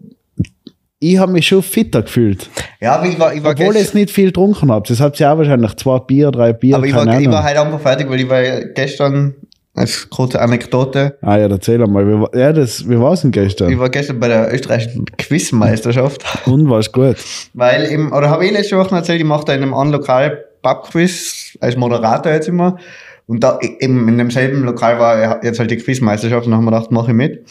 [1.12, 2.48] ich habe mich schon fitter gefühlt.
[2.80, 4.86] Ja, aber ich war, ich war Obwohl ich nicht viel getrunken habe.
[4.88, 7.56] Das habt ihr auch wahrscheinlich zwei Bier, drei Bier, aber ich war, ich war halt
[7.56, 8.42] einfach fertig, weil ich war
[8.74, 9.34] gestern,
[9.74, 12.06] als kurze Anekdote, ah ja, erzähl einmal.
[12.06, 13.78] Wie, war- ja, das, wie war es denn ich gestern?
[13.78, 17.16] war gestern bei der österreichischen Quizmeisterschaft, Und war's gut?
[17.54, 20.44] weil im, oder habe ich letzte Woche erzählt, ich mache da in einem anderen Lokal
[20.62, 22.78] Pubquiz als Moderator jetzt immer.
[23.26, 26.72] Und da eben in demselben Lokal war jetzt halt die Quizmeisterschaft und dann haben wir
[26.72, 27.44] gedacht, mache ich mit.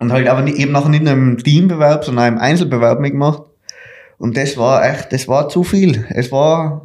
[0.00, 3.42] Und halt aber eben nachher nicht in einem Teambewerb, sondern im Einzelbewerb mitgemacht.
[4.18, 6.04] Und das war echt, das war zu viel.
[6.10, 6.82] Es war,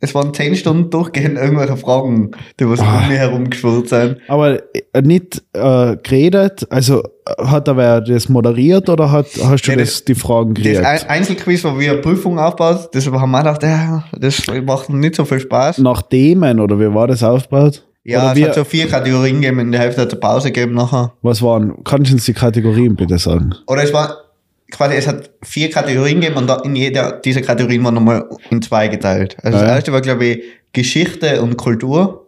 [0.00, 2.98] es waren zehn Stunden durchgehend irgendwelche Fragen, die was Ah.
[3.02, 4.18] um mich herum geschwirrt sind.
[4.28, 4.58] Aber
[4.92, 9.76] äh, nicht äh, geredet, also äh, hat er das moderiert oder hat, hast du Nee,
[9.78, 10.84] das, das- die Fragen Das gekriegt?
[10.84, 15.14] Ein- Einzelquiz, wo wir eine Prüfung aufbaut, das haben wir gedacht, ja, das macht nicht
[15.16, 15.78] so viel Spaß.
[15.78, 17.84] Nach Themen oder wie war das aufgebaut?
[18.08, 20.52] Ja, oder es hat so vier Kategorien gegeben, in der Hälfte hat es eine Pause
[20.52, 21.12] gegeben nachher.
[21.22, 23.52] was waren, kannst du uns die Kategorien bitte sagen?
[23.66, 24.16] Oder es war
[24.70, 28.86] quasi, es hat vier Kategorien gegeben und in jeder dieser Kategorien war nochmal in zwei
[28.88, 29.36] geteilt.
[29.42, 29.74] Also Ah, das ja.
[29.76, 30.42] erste war, glaube ich,
[30.72, 32.26] Geschichte und Kultur.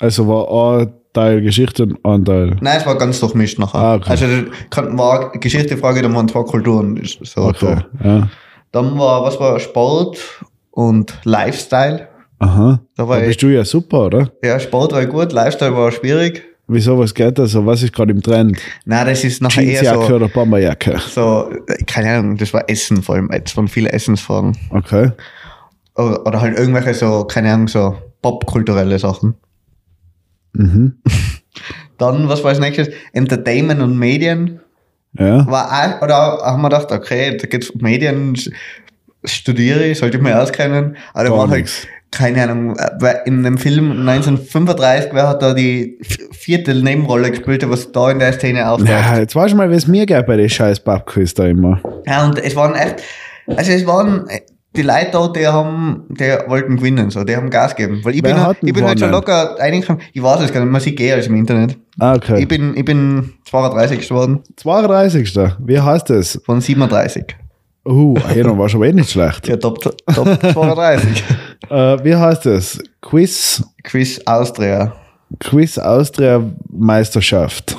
[0.00, 2.56] Also war ein Teil Geschichte und ein Teil.
[2.60, 3.78] Nein, es war ganz durchmischt nachher.
[3.80, 4.10] Ah, okay.
[4.10, 4.26] Also
[4.70, 7.00] kann- war eine Geschichtefrage, dann waren zwei Kulturen.
[7.22, 7.56] So Okay.
[7.60, 7.84] durch.
[8.04, 8.28] Ja.
[8.72, 10.18] Dann war, was war Sport
[10.72, 12.08] und Lifestyle.
[12.38, 12.80] Aha.
[12.96, 14.32] Da Da war ich, bist du ja super, oder?
[14.42, 16.42] ja, Sport war gut, Lifestyle war schwierig.
[16.68, 17.64] Wieso, was geht da so?
[17.64, 18.58] Was ist gerade im Trend?
[18.84, 20.98] Nein, das ist nachher eher so, oder Bomberjacke?
[20.98, 23.30] so, äh, keine Ahnung, das war Essen vor allem.
[23.30, 24.56] Es waren viele Essensfragen.
[24.70, 25.12] Okay.
[25.94, 29.34] Oder, oder halt irgendwelche so, keine Ahnung, so popkulturelle Sachen.
[30.54, 30.96] Mhm.
[31.98, 32.90] Dann, was war als nächstes?
[33.12, 34.60] Entertainment und Medien.
[35.18, 35.46] Ja.
[35.46, 38.36] War auch, oder haben wir gedacht, okay, da geht's um Medien,
[39.24, 40.96] studiere ich, sollte ich mir auskennen.
[41.14, 41.86] Aber da war halt.
[42.10, 42.76] Keine Ahnung,
[43.24, 45.98] in einem Film 1935, wer hat da die
[46.32, 48.90] vierte Nebenrolle gespielt, was da in der Szene auftaucht?
[48.90, 51.80] Ja, jetzt weißt du mal, wie es mir geht bei den scheiß Pubquiz da immer.
[52.06, 53.02] Ja, und es waren echt,
[53.46, 54.40] also es waren äh,
[54.76, 58.00] die Leute da, die haben, die wollten gewinnen, so, die haben Gas gegeben.
[58.04, 60.70] Weil ich Wer bin, ich bin halt schon locker reingekommen, ich weiß es gar nicht,
[60.70, 61.76] man sieht eh alles im Internet.
[61.98, 62.40] Ah, okay.
[62.40, 65.34] Ich bin, ich bin 32 geworden 32.
[65.58, 66.40] Wie heißt das?
[66.44, 67.36] von 37.
[67.88, 69.46] Uh, jeder war schon eh nicht schlecht.
[69.46, 69.96] Ja, Top, Top
[70.42, 71.24] 32.
[71.70, 72.78] Äh, wie heißt das?
[73.00, 74.94] Quiz, Quiz Austria.
[75.40, 77.76] Quiz Austria Meisterschaft.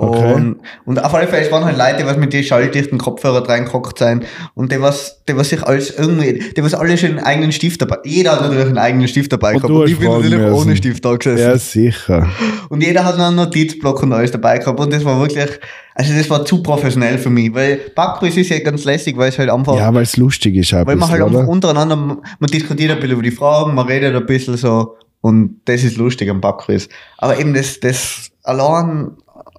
[0.00, 0.32] Okay.
[0.32, 3.48] Und, und auf alle Fälle, es waren halt Leute, die was mit den schalldichten Kopfhörer
[3.48, 7.18] reingehockt sein und die was, die was sich alles irgendwie, die was alle schon einen
[7.18, 10.08] eigenen Stift dabei, jeder hat natürlich einen eigenen Stift dabei Und gehabt und ich bin
[10.08, 10.54] natürlich müssen.
[10.54, 11.40] ohne Stift da gesessen.
[11.40, 12.28] Ja, sicher.
[12.68, 14.78] Und jeder hat einen Notizblock und alles dabei gehabt.
[14.78, 15.48] Und das war wirklich,
[15.94, 17.52] also das war zu professionell für mich.
[17.52, 20.72] Weil Backquiz ist ja ganz lässig, weil es halt einfach, Ja, weil es lustig ist.
[20.74, 24.14] Ein weil man halt einfach untereinander, man diskutiert ein bisschen über die Fragen, man redet
[24.14, 24.96] ein bisschen so.
[25.20, 26.88] Und das ist lustig am Backquiz.
[27.16, 29.10] Aber eben das, das allein,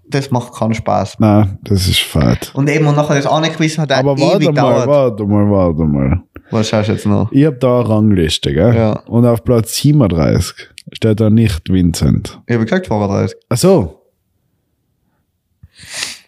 [0.09, 1.17] das macht keinen Spaß.
[1.19, 2.51] Nein, das ist fad.
[2.55, 4.87] Und eben, und nachher das eine Quiz hat auch Aber ewig warte mal, gedauert.
[4.87, 6.23] warte mal, warte mal.
[6.51, 7.31] Was schaust du jetzt noch?
[7.31, 8.75] Ich hab da eine Rangliste, gell?
[8.75, 8.99] Ja.
[9.07, 12.39] Und auf Platz 37 steht da nicht Vincent.
[12.47, 13.37] Ich habe gesagt 32.
[13.49, 13.95] Ach so.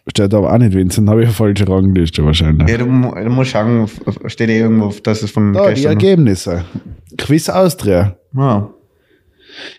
[0.07, 2.69] Steht aber auch nicht Vincent, habe ich eine falsche Rangliste wahrscheinlich.
[2.69, 3.87] Ja, du, du musst schauen,
[4.25, 5.91] steht eh irgendwo, dass es von da, die gestern.
[5.91, 6.65] Ergebnisse.
[7.17, 8.15] Quiz Austria.
[8.35, 8.69] Ja.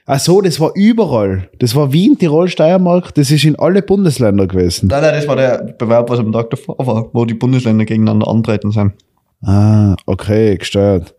[0.07, 1.49] Ach so, das war überall.
[1.59, 3.15] Das war Wien, Tirol, Steiermark.
[3.15, 4.89] Das ist in alle Bundesländer gewesen.
[4.89, 8.29] Nein, nein, das war der Bewerb, was am Tag davor war, wo die Bundesländer gegeneinander
[8.29, 8.93] antreten sind.
[9.43, 11.15] Ah, okay, gestört.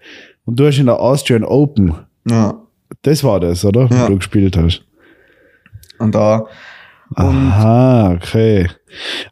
[0.45, 1.93] Und du hast in der Austrian Open.
[2.29, 2.55] Ja.
[3.01, 3.87] Das war das, oder?
[3.91, 4.03] Ja.
[4.03, 4.83] Wo du gespielt hast.
[5.99, 6.45] Und da,
[7.15, 8.67] Aha, okay.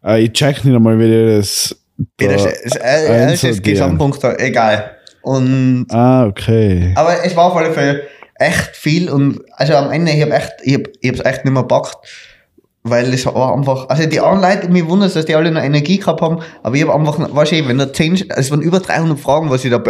[0.03, 1.75] Äh, ich check nicht einmal, wie die das.
[2.17, 3.63] da das ist, äh, äh, das ist einsortieren.
[3.63, 4.91] Gesamtpunkt, egal.
[5.23, 6.93] Und, Ah, okay.
[6.95, 8.03] aber es war auf alle Fälle
[8.41, 11.53] echt viel und, also am Ende, ich hab echt, ich hab, ich hab's echt nicht
[11.53, 11.97] mehr gepackt.
[12.83, 15.61] Weil es war einfach, also die anderen Leute, mich wundert es, dass die alle noch
[15.61, 18.79] Energie gehabt haben, aber ich habe einfach, weißt du, wenn da 10, es waren über
[18.79, 19.83] 300 Fragen, was ich da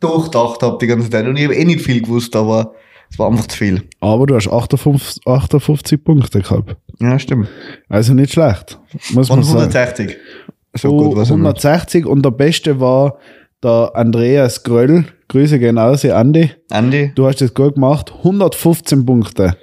[0.00, 2.72] durchdacht habe die ganze Zeit und ich habe eh nicht viel gewusst, aber
[3.10, 3.82] es war einfach zu viel.
[4.00, 6.74] Aber du hast 58, 58 Punkte gehabt.
[7.00, 7.48] Ja, stimmt.
[7.90, 8.78] Also nicht schlecht.
[9.10, 9.58] Muss Von man sagen.
[9.58, 10.16] 160.
[10.74, 11.64] So Oh, gut was er nicht.
[11.64, 13.18] 160 und der Beste war
[13.62, 16.50] der Andreas Gröll, Grüße gehen aus, Andi.
[16.70, 18.12] Andi, Du hast das gut gemacht.
[18.18, 19.56] 115 Punkte.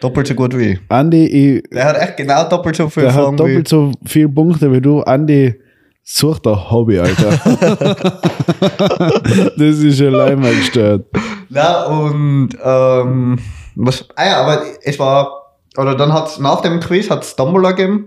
[0.00, 0.78] doppelt so gut wie ich.
[0.88, 4.28] Andi, ich, Der hat echt genau doppelt so viel der Fragen hat doppelt so viele
[4.28, 5.00] Punkte wie du.
[5.00, 5.56] Andi,
[6.04, 7.32] such da Hobby, Alter.
[9.56, 11.06] das ist allein mal gestört.
[11.48, 13.40] Na, und ähm,
[13.74, 15.32] was, ah ja, aber es war,
[15.76, 18.06] oder dann hat es nach dem Quiz hat's Tombola gegeben.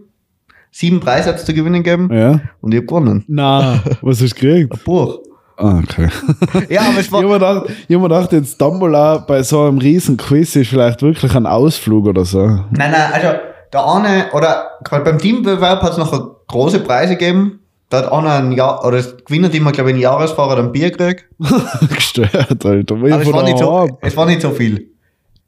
[0.72, 2.10] Sieben Preise hat es zu gewinnen gegeben.
[2.14, 2.40] Ja?
[2.62, 3.26] Und ich hab gewonnen.
[3.28, 4.82] Na, was hast du gekriegt?
[4.86, 5.20] Buch.
[5.58, 6.08] Ah, okay.
[6.70, 7.20] Ja, aber es Ich war.
[7.22, 10.70] habe mir gedacht, ich hab mir gedacht, jetzt Dumbledore bei so einem riesen Quiz ist
[10.70, 12.46] vielleicht wirklich ein Ausflug oder so.
[12.48, 13.28] Nein, nein, also
[13.74, 16.12] der eine, oder gerade beim Teambewerb hat es noch
[16.48, 17.60] große Preise gegeben.
[17.90, 20.92] Da hat einer ein Jahr, oder das Gewinnerteam hat, glaube ich, ein Jahresfahrer ein Bier
[20.92, 21.26] gekriegt.
[21.96, 22.96] Gestört, Alter.
[22.96, 24.88] Aber es war, nicht so, es war nicht so viel.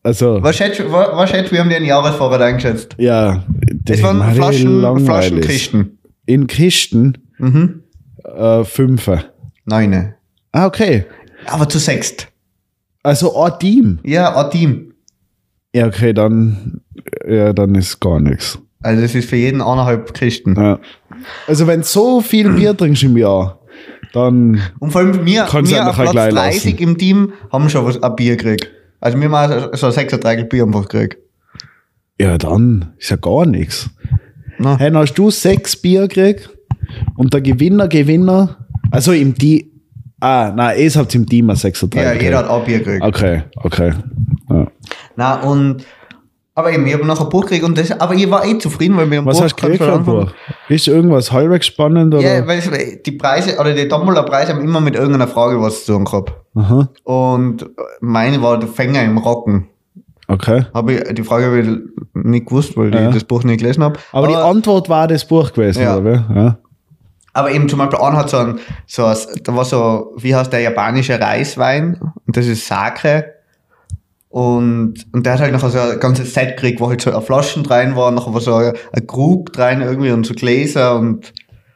[0.03, 2.95] Also, Was schätzt, was, schätzt wie haben die einen Jahresfahrer eingeschätzt?
[2.97, 3.43] ja.
[3.87, 5.05] Es waren Flaschen.
[5.05, 5.97] Flaschenkisten.
[6.25, 7.81] In Kisten Mhm.
[8.23, 9.25] äh, Fünfe.
[9.65, 10.15] Neune.
[10.51, 11.05] Ah, okay.
[11.47, 12.27] Aber zu sechst.
[13.01, 13.99] Also ein Team.
[14.03, 14.93] Ja, ein Team.
[15.75, 16.81] Ja, okay, dann,
[17.27, 18.59] ja, dann ist gar nichts.
[18.81, 20.55] Also das ist für jeden eineinhalb Kisten.
[20.55, 20.79] Ja.
[21.47, 23.59] Also wenn so viel Bier trinkst im Jahr,
[24.13, 26.83] dann Und vor allem wir, Kannst du wir auf Platz gleich 30 lassen.
[26.83, 28.69] im Team haben schon was, ein Bier gekriegt.
[28.99, 31.17] Also wir haben so ein 36 Bier einfach gekriegt.
[32.19, 33.89] ja, dann ist ja gar nichts.
[34.59, 34.77] Na.
[34.77, 36.49] Hey, dann hast du sechs Bier gekriegt
[37.15, 38.62] und der Gewinner, Gewinner,
[38.93, 39.65] also im Team,
[40.19, 43.03] ah, nein, es habt im Team ein 36 Ja, jeder hat ein Bier gekriegt.
[43.03, 43.93] Okay, okay.
[44.49, 44.67] Ja.
[45.15, 45.85] Na und
[46.55, 48.95] aber eben, ich habe noch ein Buch gekriegt und das, aber ich war eh zufrieden,
[48.95, 50.31] weil wir ein Was Buch hast du gekriegt für ein Buch?
[50.69, 52.21] Ist irgendwas halbwegs spannend oder?
[52.37, 52.61] Ja, weil
[53.03, 56.31] die Preise oder die Tombola-Preise haben immer mit irgendeiner Frage was zu tun gehabt.
[56.53, 57.65] Aha, Und
[58.01, 59.65] meine war der Fänger im Rocken.
[60.27, 60.65] okay.
[60.75, 61.67] Habe ich, die Frage habe ich
[62.23, 63.07] nicht gewusst, weil Ja.
[63.07, 63.97] ich das Buch nicht gelesen habe.
[64.11, 65.97] Aber, die Antwort war das Buch gewesen, Ja.
[65.97, 66.25] oder?
[66.35, 66.57] Ja.
[67.33, 70.53] Aber eben zum Beispiel einer hat so ein, so ein, da war so, wie heißt
[70.53, 71.99] der japanische Reiswein?
[72.25, 73.33] Und das ist Sake.
[74.29, 77.65] Und, und der hat halt noch so ein ganzes Set gekriegt, wo halt so Flaschen
[77.65, 81.33] rein waren, nachher war so ein, ein Krug rein irgendwie und so Gläser und,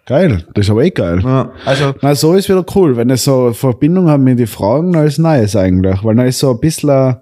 [0.07, 1.19] Geil, das ist aber eh geil.
[1.21, 4.47] ja, also, Na, so ist wieder cool, wenn es so eine Verbindung hat mit den
[4.47, 7.17] Fragen, dann ist Neues eigentlich, weil dann ist so ein bisschen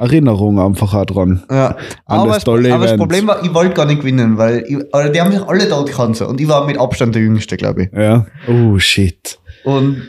[0.00, 1.42] Erinnerung einfach auch dran.
[1.50, 1.76] ja.
[2.06, 3.00] An Aber, das das, tolle aber das Event.
[3.02, 5.86] Problem war, ich wollte gar nicht gewinnen, weil, ich, oder die haben sich alle dort
[5.88, 7.88] gekannt und ich war mit Abstand der Jüngste, glaube ich.
[7.92, 8.26] Ja.
[8.48, 9.38] Oh shit.
[9.64, 10.08] Und,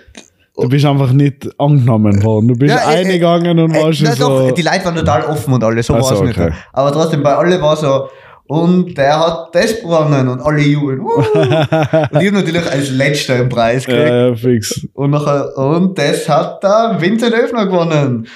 [0.58, 2.50] Du bist einfach nicht angenommen worden.
[2.50, 4.28] Du bist Ja, äh, eingegangen und Äh, warst schon na so.
[4.48, 6.38] doch, die Leute waren total offen und alles, so war es nicht.
[6.38, 6.52] okay.
[6.74, 8.10] Aber trotzdem, bei alle war so,
[8.48, 11.00] und der hat das gewonnen und alle jubeln.
[11.00, 11.08] Uh.
[11.16, 11.26] und
[12.22, 14.08] ich habe natürlich als letzter den Preis gekriegt.
[14.10, 14.88] ja, ja, fix.
[14.94, 18.28] Und, nachher, und das hat der Vincent Öfner gewonnen.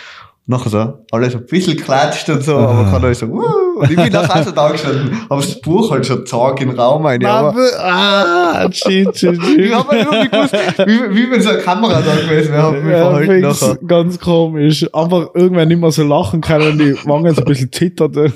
[0.48, 3.42] Nachher so, alle so ein bisschen klatscht und so, aber kann alles so, uh.
[3.78, 6.70] Und ich bin nachher auch so da gestanden, habe das Buch halt schon zack in
[6.70, 7.26] den Raum rein.
[7.26, 9.60] Aber ah, shit, shit, shit.
[9.60, 10.54] ich habe halt irgendwie gewusst,
[10.86, 13.78] wie, wie wenn so eine Kamera da gewesen wäre, hab Ja, verhalten nachher.
[13.88, 14.86] ganz komisch.
[14.94, 18.32] Einfach irgendwann nicht mehr so lachen können und die Wangen so ein bisschen zitterte.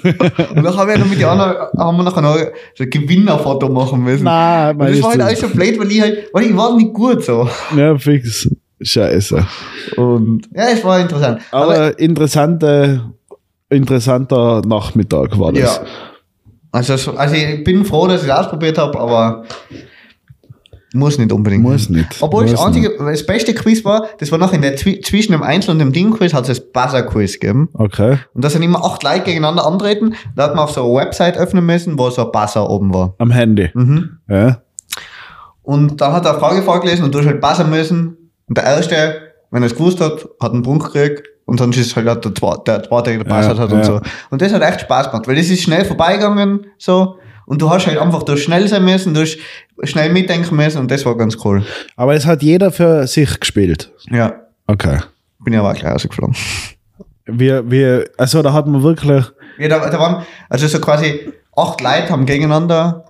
[0.56, 2.38] Und dann haben wir noch mit den anderen, haben wir nachher noch
[2.76, 4.24] so ein Gewinnerfoto machen müssen.
[4.24, 6.92] Nein, Und das war halt alles so blöd, weil ich halt, weil ich war nicht
[6.92, 7.48] gut so.
[7.78, 8.50] Ja, fix.
[8.82, 9.46] Scheiße.
[9.98, 11.42] Und ja, es war interessant.
[11.52, 13.02] Aber interessante,
[13.70, 15.62] interessanter Nachmittag war das.
[15.82, 15.86] ja.
[16.72, 19.44] Also, so- also ich bin froh, dass ich es ausprobiert habe, aber
[20.94, 21.62] muss nicht unbedingt.
[21.64, 22.08] Muss nicht.
[22.20, 25.34] Obwohl Muss das einzige, das beste Quiz war, das war noch in der Zwi zwischen
[25.34, 27.70] dem Einzel- und dem Ding-Quiz hat es das Buzzer-Quiz gegeben.
[27.74, 28.18] Okay.
[28.34, 30.16] Und da sind immer acht Leute gegeneinander antreten.
[30.36, 33.14] Da hat man auf so eine Website öffnen müssen, wo so ein Buzzer oben war.
[33.20, 33.70] Am Handy.
[33.74, 34.18] Mhm.
[34.28, 34.62] Ja.
[35.64, 38.18] Und dann hat er eine Frage vorgelesen und du hast halt passen müssen.
[38.50, 41.28] Und der Erste, wenn er es gewusst hat, hat einen Punkt gekriegt.
[41.46, 43.84] Und dann ist es halt auch der Zweite, der, Zweite, gepasst Ja, hat und ja.
[43.84, 44.02] so.
[44.30, 47.18] Und das hat echt Spaß gemacht, weil das ist schnell vorbeigegangen, so.
[47.48, 49.40] Und du hast halt einfach da schnell sein müssen, du hast
[49.84, 51.64] schnell mitdenken müssen und das war ganz cool.
[51.96, 53.92] Aber es hat jeder für sich gespielt.
[54.12, 54.34] Ja.
[54.68, 55.00] Okay.
[55.40, 56.36] Bin ja aber auch gleich rausgeflogen.
[57.26, 59.26] Wir, wir, also da hat man wirklich,
[59.58, 63.06] Ja, da, da waren, also so quasi acht Leute haben gegeneinander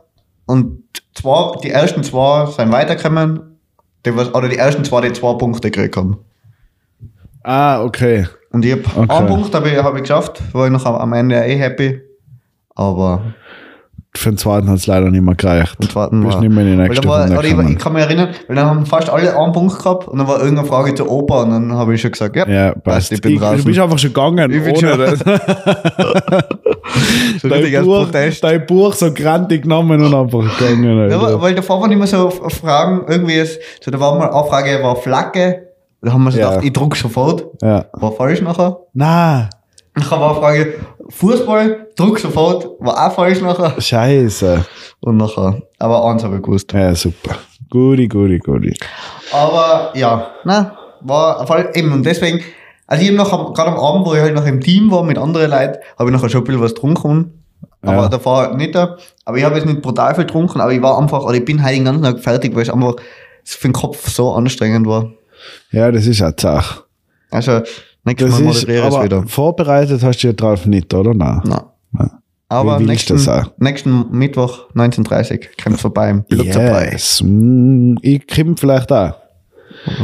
[0.46, 3.49] und zwei, die ersten zwei sind weitergekommen,
[4.06, 6.18] die, oder die ersten zwei, die zwei Punkte gekriegt haben.
[7.44, 8.28] ah, okay.
[8.52, 9.12] Und ich hab Okay.
[9.14, 12.02] einen Punkt habe ich, hab ich geschafft, war ich noch am, Ende eh happy.
[12.76, 13.22] Aber
[14.16, 15.78] Für den zweiten hat es leider nicht mehr gereicht.
[15.84, 16.40] den zweiten war.
[16.42, 18.86] nicht mehr in die nächste war, Runde ich, ich kann mich erinnern, weil dann haben
[18.88, 21.94] fast alle einen Punkt gehabt und dann war irgendeine Frage zur Oper und dann habe
[21.94, 23.64] ich schon gesagt, ja, Ja, passt, ich bin Ich, du draußen.
[23.66, 24.50] bist einfach schon gegangen.
[24.52, 25.20] Ich bin ohne schon-.
[27.42, 28.08] so dein, Buch,
[28.42, 31.10] dein Buch so grantig genommen und einfach gegangen.
[31.10, 34.82] Ja, weil- davor waren immer so Fragen, irgendwie, ist, so da war mal eine Frage,
[34.84, 35.68] war Flagge,
[36.02, 36.50] da haben wir so Ja.
[36.50, 37.86] gedacht, ich druck sofort, Ja.
[37.94, 38.78] war falsch nachher.
[38.94, 39.50] Na,
[39.96, 40.74] Nachher war eine Frage,
[41.10, 43.74] Fußball, druck sofort, war auch falsch nachher.
[43.82, 44.64] scheiße.
[45.02, 46.72] Und nachher, aber eins habe ich gewusst.
[46.74, 47.36] Ja, super.
[47.70, 48.74] Guti, guti, guti.
[49.34, 52.40] Aber ja, na, war eben, und deswegen,
[52.90, 55.18] also ich habe noch, gerade am Abend, wo ich halt noch im Team war mit
[55.18, 57.44] anderen Leuten, habe ich nachher schon ein bisschen was getrunken.
[57.82, 58.10] Aber Ja.
[58.10, 58.98] davor nicht da.
[59.26, 61.64] Aber ich habe jetzt nicht brutal viel getrunken, aber ich war einfach, oder ich bin
[61.64, 62.96] heute den ganzen Tag fertig, weil es einfach
[63.46, 65.12] für den Kopf so anstrengend war.
[65.72, 66.84] Ja, das ist auch Zach.
[67.32, 67.62] Also,
[68.04, 69.24] nächstes Das Mal moderiere ich es wieder.
[69.28, 71.14] vorbereitet hast du ja drauf nicht, oder?
[71.14, 71.42] Nein.
[71.46, 71.62] Nein.
[72.00, 72.12] Ja.
[72.50, 73.20] Aber nächsten,
[73.60, 76.26] nächsten Mittwoch 19.30 kommt vorbei im.
[76.30, 77.22] Yes.
[77.24, 79.14] Mm, Ich komme vielleicht auch.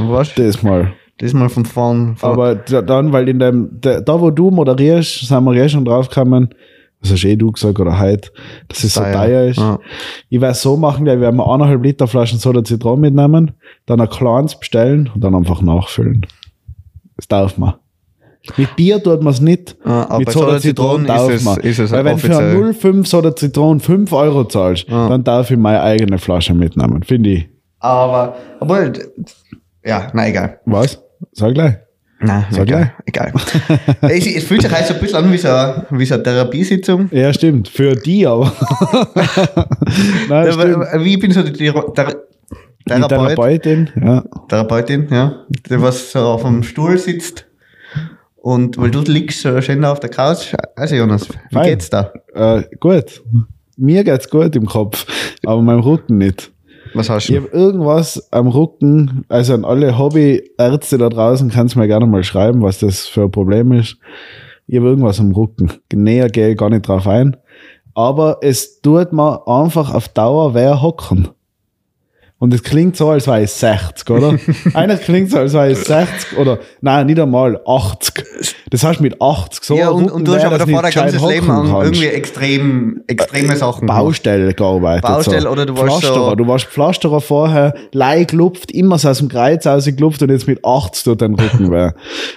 [0.07, 0.33] Was?
[0.35, 0.93] Das mal.
[1.17, 2.15] Das mal von vorn.
[2.17, 5.69] Von Aber da- dann, weil in dem, da, da wo du moderierst, sind wir eh
[5.69, 6.49] schon drauf gekommen,
[7.01, 8.31] das hast eh du gesagt oder heute,
[8.67, 9.43] dass es so Teuer.
[9.45, 9.57] ist.
[9.59, 9.79] Ja.
[10.29, 13.51] Ich werde so machen, wir werden eineinhalb Liter Flaschen Soda Zitron mitnehmen,
[13.85, 16.25] dann ein kleines bestellen und dann einfach nachfüllen.
[17.15, 17.75] Das darf man.
[18.57, 19.75] Mit Bier tut man es nicht.
[19.85, 21.59] Ja, aber mit Soda Soda Zitron Zitron darf ist es- man.
[21.61, 22.55] ist es Weil wenn für offiziell.
[22.57, 25.07] 0,5 Soda Zitron 5 Euro zahlst, Ja.
[25.09, 27.03] dann darf ich meine eigene Flasche mitnehmen.
[27.03, 27.49] Finde ich.
[27.79, 28.91] Aber, obwohl,
[29.85, 30.59] ja, na egal.
[30.65, 31.01] Was?
[31.33, 31.75] Sag gleich.
[32.19, 32.93] Nein, Sag egal.
[33.05, 33.33] egal.
[34.01, 36.23] es, es fühlt sich halt so ein bisschen an wie so, eine- wie so eine
[36.23, 37.09] Therapiesitzung.
[37.11, 37.67] Ja, stimmt.
[37.67, 38.51] Für die aber.
[40.29, 44.23] Nein, weil- Wie ich bin so die Die Therapeut, Therapeutin, ja.
[44.47, 47.45] Therapeutin, ja, die was so auf dem Stuhl sitzt.
[48.37, 50.53] Und weil du liegst so schön da auf der Couch.
[50.75, 51.63] Also Jonas, wie Fein.
[51.63, 52.13] geht's da?
[52.33, 53.23] Äh, gut.
[53.77, 55.05] Mir geht's gut im Kopf,
[55.45, 56.51] aber meinem Rücken nicht.
[56.95, 57.41] Was hast Ich du?
[57.43, 62.23] habe irgendwas am Rücken, also an alle Hobbyärzte da draußen, kannst du mir gerne mal
[62.23, 63.97] schreiben, was das für ein Problem ist.
[64.67, 65.71] Ich habe irgendwas am Rücken.
[65.93, 67.37] Näher gehe ich gar nicht drauf ein.
[67.93, 71.29] Aber es tut mir einfach auf Dauer wer hocken.
[72.37, 74.37] Und es klingt so, als wäre ich 60, oder?
[74.73, 78.25] Eigentlich klingt so, als wäre ich 60 oder, nein, nicht einmal 80.
[78.69, 79.75] Das heißt mit 80 so.
[79.77, 83.81] ja, und, und du hast aber davor dein ganzes Leben an irgendwie extrem, extreme Sachen
[83.87, 83.99] gemacht.
[83.99, 85.03] Baustelle gearbeitet.
[85.03, 85.49] Baustelle so.
[85.49, 86.29] oder du warst Pflasterer.
[86.31, 90.45] so- Du warst Pflasterer vorher, Leih gelupft, immer so aus dem Kreuz rausgelupft und jetzt
[90.47, 91.91] mit 80 tut dein Rücken weh.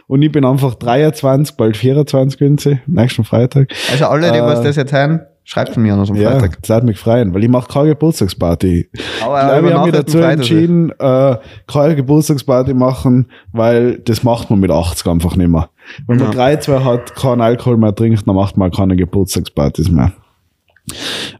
[0.07, 3.69] Und ich bin einfach 23, bald 24 bin ich, nächsten Freitag.
[3.91, 6.59] Also alle, die Äh, was das jetzt hören, schreibt von mir an am Ja, Freitag.
[6.61, 8.91] das hat mich freuen, weil ich mache keine Geburtstagsparty.
[9.25, 10.33] Aber ich glaube, ich habe mich dazu Freitag.
[10.35, 15.71] entschieden, äh, keine Geburtstagsparty machen, weil das macht man mit 80 einfach nicht mehr.
[16.07, 16.33] Wenn man Ja.
[16.35, 20.13] drei, zwei hat, keinen Alkohol mehr trinkt, dann macht man keine Geburtstagspartys mehr.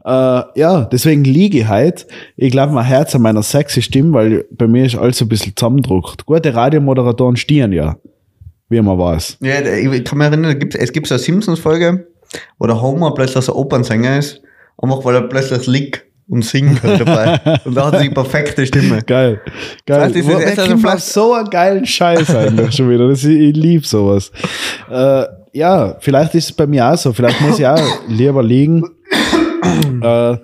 [0.05, 2.05] Äh, ja, deswegen liege ich heute.
[2.35, 5.29] Ich glaube, mein Herz an meiner sexy Stimme, weil bei mir ist alles so ein
[5.29, 6.25] bisschen zusammendruckt.
[6.25, 7.95] Gute Radiomoderatoren stehen ja,
[8.69, 9.37] wie man weiß.
[9.41, 12.07] Ja, ich kann mich erinnern, es gibt so eine Simpsons-Folge,
[12.57, 14.41] wo der Homer plötzlich so Opernsänger ist,
[14.81, 17.59] einfach weil er plötzlich liegt und singt halt dabei.
[17.65, 19.01] und da hat er die perfekte Stimme.
[19.01, 19.41] Geil.
[19.85, 19.99] Geil.
[19.99, 23.07] Das heißt, das ist echt also vielleicht- so einen geilen Scheiß eigentlich schon wieder.
[23.09, 24.31] Das, ich liebe sowas.
[24.91, 27.11] Äh, ja, vielleicht ist es bei mir auch so.
[27.13, 28.83] Vielleicht muss ich auch lieber liegen.
[30.03, 30.37] äh,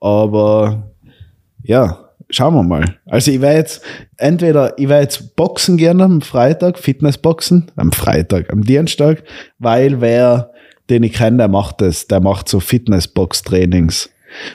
[0.00, 0.92] aber
[1.64, 1.98] ja,
[2.30, 2.96] schauen wir mal.
[3.06, 3.82] Also ich werde jetzt
[4.16, 9.24] entweder, ich werde jetzt boxen gerne am Freitag, Fitnessboxen, am Freitag, am Dienstag,
[9.58, 10.52] weil wer,
[10.90, 14.10] den ich kenne, der macht das, der macht so Fitnessbox-Trainings.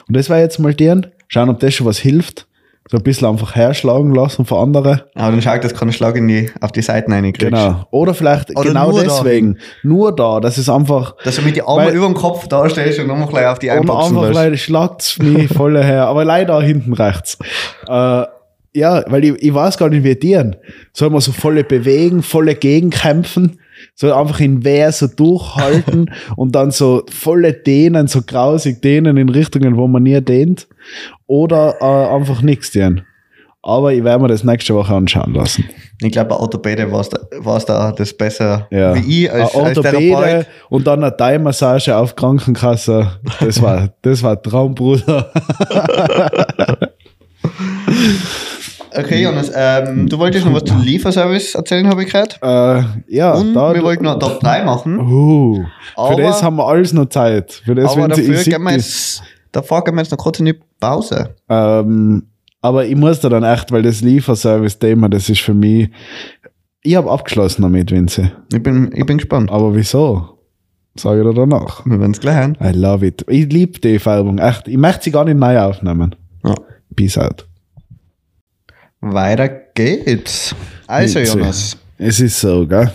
[0.07, 2.47] Und das war jetzt mal deren, schauen, ob das schon was hilft.
[2.89, 5.01] So ein bisschen einfach herschlagen lassen von anderen.
[5.15, 7.39] Aber dann schaut, dass keinen Schlag in die, auf die Seiten reinkriegst.
[7.39, 7.85] Genau.
[7.91, 9.07] Oder vielleicht Oder genau nur da.
[9.07, 9.59] deswegen.
[9.83, 12.99] Nur da, das ist einfach, Dass du mit Armen Weil- über dem Kopf da stehst
[12.99, 14.33] und nochmal gleich auf die Und einboxen einfach lässt.
[14.35, 16.07] leider schlagt's mich voll her.
[16.07, 17.37] Aber leider hinten rechts.
[17.87, 18.23] Äh,
[18.73, 20.41] ja, weil ich, ich weiß gar nicht, wie die.
[20.91, 23.59] Soll man so volle bewegen, volle gegenkämpfen,
[24.01, 29.29] soll einfach in Wehr so durchhalten und dann so volle dehnen, so grausig dehnen in
[29.29, 30.67] Richtungen, wo man nie dehnt.
[31.27, 33.03] Oder äh, einfach nichts dehnen.
[33.61, 35.69] Aber ich werde mir das nächste Woche anschauen lassen.
[36.01, 37.19] Ich glaube, bei Orthopäde war es da,
[37.67, 38.95] da das besser Ja.
[38.95, 40.47] wie ich als, Eine als Therapeut.
[40.71, 43.19] und dann eine Thai-Massage auf Krankenkasse.
[43.39, 45.31] Das war, das war Traumbruder.
[48.93, 52.39] Okay, Jonas, ähm, du wolltest noch was zu Lieferservice erzählen, habe ich gehört.
[52.41, 54.99] Äh, ja, Und da, wir wollten noch Top 3 machen.
[54.99, 57.53] Uh, für Aber- das haben wir alles noch Zeit.
[57.65, 60.17] Für das, aber wenn sie, dafür ich gehen wir jetzt, davor gehen wir jetzt noch
[60.17, 61.35] kurz in die Pause.
[61.49, 62.23] ähm,
[62.61, 65.89] aber ich muss da dann echt, weil das Lieferservice-Thema, das ist für mich.
[66.83, 68.29] Ich habe abgeschlossen damit, Vinzi.
[68.53, 69.51] Ich bin, ich bin gespannt.
[69.51, 70.37] Aber wieso?
[70.95, 71.85] Sage ich dir danach.
[71.85, 72.57] Wir werden es gleich hören.
[72.61, 73.23] I love it.
[73.29, 74.37] Ich liebe die Färbung.
[74.39, 74.67] Echt.
[74.67, 76.15] Ich möchte sie gar nicht neu aufnehmen.
[76.43, 76.53] Ja.
[76.95, 77.47] Peace out.
[79.01, 80.55] Weiter geht's.
[80.87, 81.31] Also, Bitte.
[81.39, 82.91] Jonas, Es ist so, gell?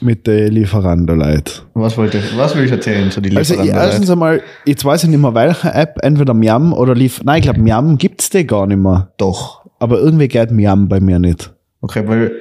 [0.00, 1.62] Mit den Lieferando-Leuten.
[1.74, 5.20] was, wollte, was will ich erzählen zu den Also, erstens einmal, jetzt weiß ich nicht
[5.20, 7.22] mehr, welche App, entweder Miam oder Lief.
[7.24, 9.12] Nein, ich glaube, Miam gibt's die gar nicht mehr.
[9.16, 9.64] Doch.
[9.78, 11.52] Aber irgendwie geht Miam bei mir nicht.
[11.80, 12.32] Okay, weil.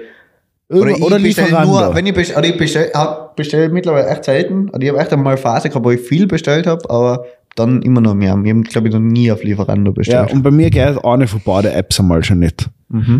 [0.69, 1.67] Ich oder bestell Lieferando.
[1.67, 2.91] nur, wenn ich bestelle, oder ich bestelle
[3.35, 4.69] bestell mittlerweile echt selten.
[4.69, 7.25] Und ich habe echt einmal eine Phase gehabt, wo ich viel bestellt habe, aber
[7.55, 8.39] dann immer noch mehr.
[8.41, 10.31] Ich habe, glaube ich, noch nie auf Lieferando ja, bestellt.
[10.31, 12.69] und bei mir geht eine von beiden Apps einmal schon nicht.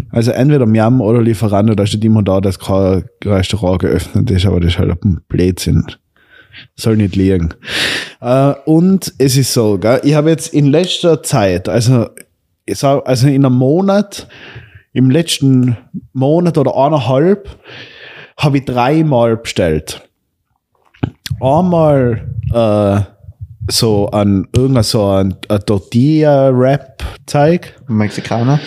[0.09, 4.59] Also entweder Miam oder Lieferando, da steht immer da, dass kein Restaurant geöffnet ist, aber
[4.59, 5.85] das ist halt ein Blödsinn.
[6.75, 7.53] Soll nicht liegen.
[8.19, 12.09] Äh, und es ist so, gell, ich habe jetzt in letzter Zeit, also,
[12.81, 14.27] also in einem Monat,
[14.93, 15.77] im letzten
[16.13, 17.49] Monat oder eineinhalb,
[18.37, 20.01] habe ich dreimal bestellt.
[21.39, 22.99] Einmal äh,
[23.69, 27.73] so an irgendein so ein, ein Tortilla-Rap-Zeug.
[27.87, 28.59] Mexikaner.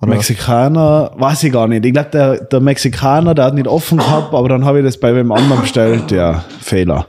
[0.00, 0.12] Oder?
[0.12, 1.84] Mexikaner, weiß ich gar nicht.
[1.84, 4.98] Ich glaube, der, der Mexikaner, der hat nicht offen gehabt, aber dann habe ich das
[4.98, 6.10] bei wem anderen bestellt.
[6.10, 7.06] Ja, Fehler.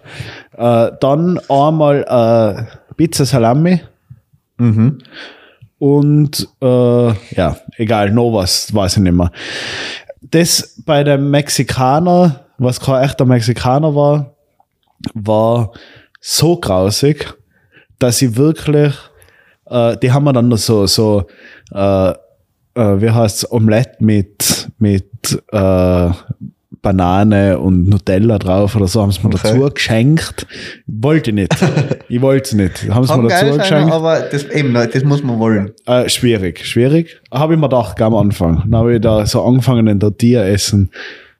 [0.57, 3.81] Äh, dann einmal äh, Pizza Salami.
[5.79, 6.65] Und äh,
[7.35, 9.31] ja, egal, noch was, weiß ich nicht mehr.
[10.21, 14.35] Das bei dem Mexikaner, was kein echter Mexikaner war,
[15.15, 15.71] war
[16.19, 17.33] so grausig,
[17.97, 18.93] dass ich wirklich,
[19.65, 21.25] äh, die haben wir dann noch so, so
[21.73, 22.13] äh,
[22.75, 25.05] äh, wie heißt Omelette mit, mit
[25.51, 26.09] äh,
[26.81, 29.53] Banane und Nutella drauf oder so, haben sie mir Okay.
[29.59, 30.47] dazu geschenkt.
[30.87, 31.55] Wollte ich nicht.
[32.09, 32.89] ich wollte es nicht.
[32.89, 33.91] Haben sie Kann mir dazu geschenkt.
[33.93, 35.71] aber das, eben, das muss man wollen.
[35.85, 37.21] Äh, schwierig, schwierig.
[37.31, 38.63] Habe ich mir gedacht, am Anfang.
[38.63, 40.89] Dann habe ich da so angefangen, in der Tier essen.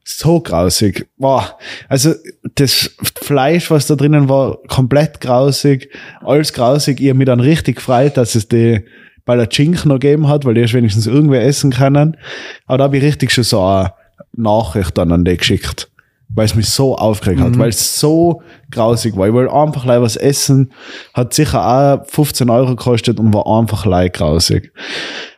[0.04, 1.08] So grausig.
[1.18, 1.58] Boah.
[1.88, 2.14] Also,
[2.56, 5.90] das Fleisch, was da drinnen war, komplett grausig.
[6.22, 7.00] Alles grausig.
[7.00, 8.84] Ich habe mich dann richtig gefreut, dass es die
[9.26, 12.18] bei der Chink noch gegeben hat, weil erst wenigstens irgendwer essen können.
[12.66, 13.94] Aber da habe ich richtig schon so eine
[14.36, 15.90] Nachricht dann an die geschickt.
[16.34, 18.42] Weil es mich so aufgeregt hat, weil es so
[18.72, 19.28] grausig war.
[19.28, 20.72] Ich wollte einfach gleich was essen,
[21.14, 24.72] hat sicher auch 15 Euro gekostet und war einfach leicht grausig.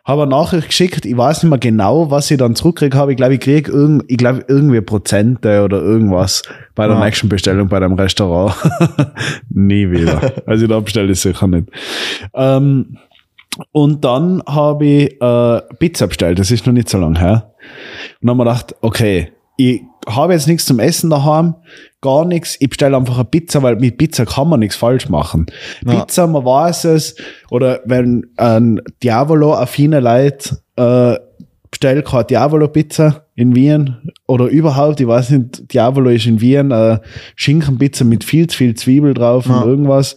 [0.06, 3.10] Habe eine Nachricht geschickt, ich weiß nicht mehr genau, was ich dann zurückkriege habe.
[3.14, 6.44] Ich glaube, ich kriege irgend, ich glaube, irgendwie Prozente oder irgendwas
[6.76, 7.04] bei der Ja.
[7.06, 8.54] nächsten Bestellung bei dem Restaurant.
[9.50, 10.32] Nie wieder.
[10.46, 11.70] Also da bestelle ich sicher nicht.
[12.36, 12.98] Ähm,
[13.72, 17.54] und dann habe ich äh, Pizza bestellt, das ist noch nicht so lange her.
[18.22, 21.56] Und dann haben wir gedacht, okay, ich habe jetzt nichts zum Essen daheim,
[22.02, 25.46] gar nichts, ich bestelle einfach eine Pizza, weil mit Pizza kann man nichts falsch machen.
[25.86, 26.02] Ja.
[26.02, 27.16] Pizza, man weiß es,
[27.50, 31.18] oder wenn ein Diavolo-affine Leute äh,
[31.70, 37.00] bestellt keine Diavolo-Pizza in Wien oder überhaupt, ich weiß nicht, Diavolo ist in Wien äh,
[37.36, 39.60] Schinkenpizza mit viel zu viel Zwiebel drauf Ja.
[39.62, 40.16] und irgendwas.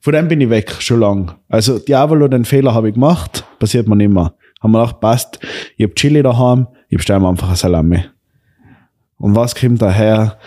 [0.00, 1.32] Von dem bin ich weg, schon lang.
[1.48, 4.34] Also Diavolo, den Fehler habe ich gemacht, passiert mir nicht mehr.
[4.60, 5.38] Haben wir gedacht, passt,
[5.76, 8.04] ich habe Chili daheim, ich bestelle mir einfach eine Salami.
[9.18, 10.38] Und was kommt daher?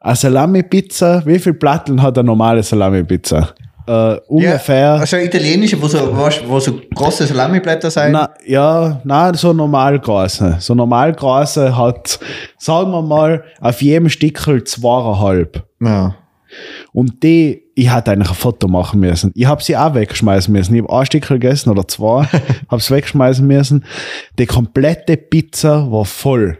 [0.00, 3.54] Eine Salami-Pizza, wie viele Platteln hat eine normale Salami-Pizza?
[3.86, 4.92] Äh, ungefähr.
[4.92, 6.16] Also italienische, wo so,
[6.46, 8.12] wo so große Salamiblätter sein.
[8.12, 10.56] Na, ja, na, so Normalgrase.
[10.60, 12.18] So Normalgrase hat,
[12.58, 15.64] sagen wir mal, auf jedem Stickel zweieinhalb.
[15.80, 16.14] Ja.
[16.92, 19.32] Und die, ich hätte eigentlich ein Foto machen müssen.
[19.34, 20.74] Ich habe sie auch wegschmeißen müssen.
[20.74, 22.24] Ich habe ein Stickel gegessen oder zwei,
[22.68, 23.84] habe es wegschmeißen müssen.
[24.38, 26.58] Die komplette Pizza war voll.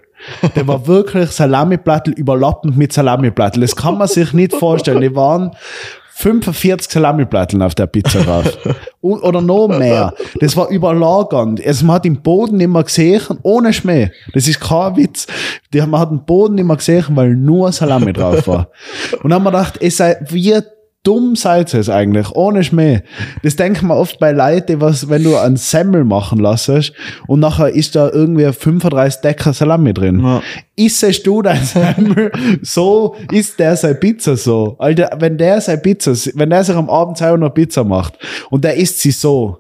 [0.55, 3.61] Der war wirklich Salamiplattel überlappend mit Salamiplattel.
[3.61, 5.01] Das kann man sich nicht vorstellen.
[5.01, 5.51] Die waren
[6.15, 8.59] 45 Salamiplatteln auf der Pizza drauf.
[9.01, 10.15] Oder noch mehr.
[10.41, 11.65] Das war überlagernd.
[11.67, 14.11] Also man hat den Boden nicht mehr gesehen, ohne Schmäh.
[14.33, 15.27] Das ist kein Witz.
[15.75, 18.69] Man hat den Boden nicht mehr gesehen, weil nur Salami drauf war.
[19.23, 20.61] Und dann haben wir gedacht, es sei, wie
[21.03, 23.03] dumm seid ihr es eigentlich, ohne Schmäh.
[23.43, 26.93] Das denkt man oft bei Leuten, was, wenn du einen Semmel machen lässt
[27.27, 30.21] und nachher ist da irgendwie 35 Decker Salami drin.
[30.21, 30.43] Ja.
[30.77, 32.31] Issest du dein Semmel
[32.63, 34.77] so, isst der seine Pizza so.
[34.79, 38.19] Alter, wenn der seine Pizza, wenn der sich am Abend selber noch Pizza macht
[38.51, 39.59] und der isst sie so,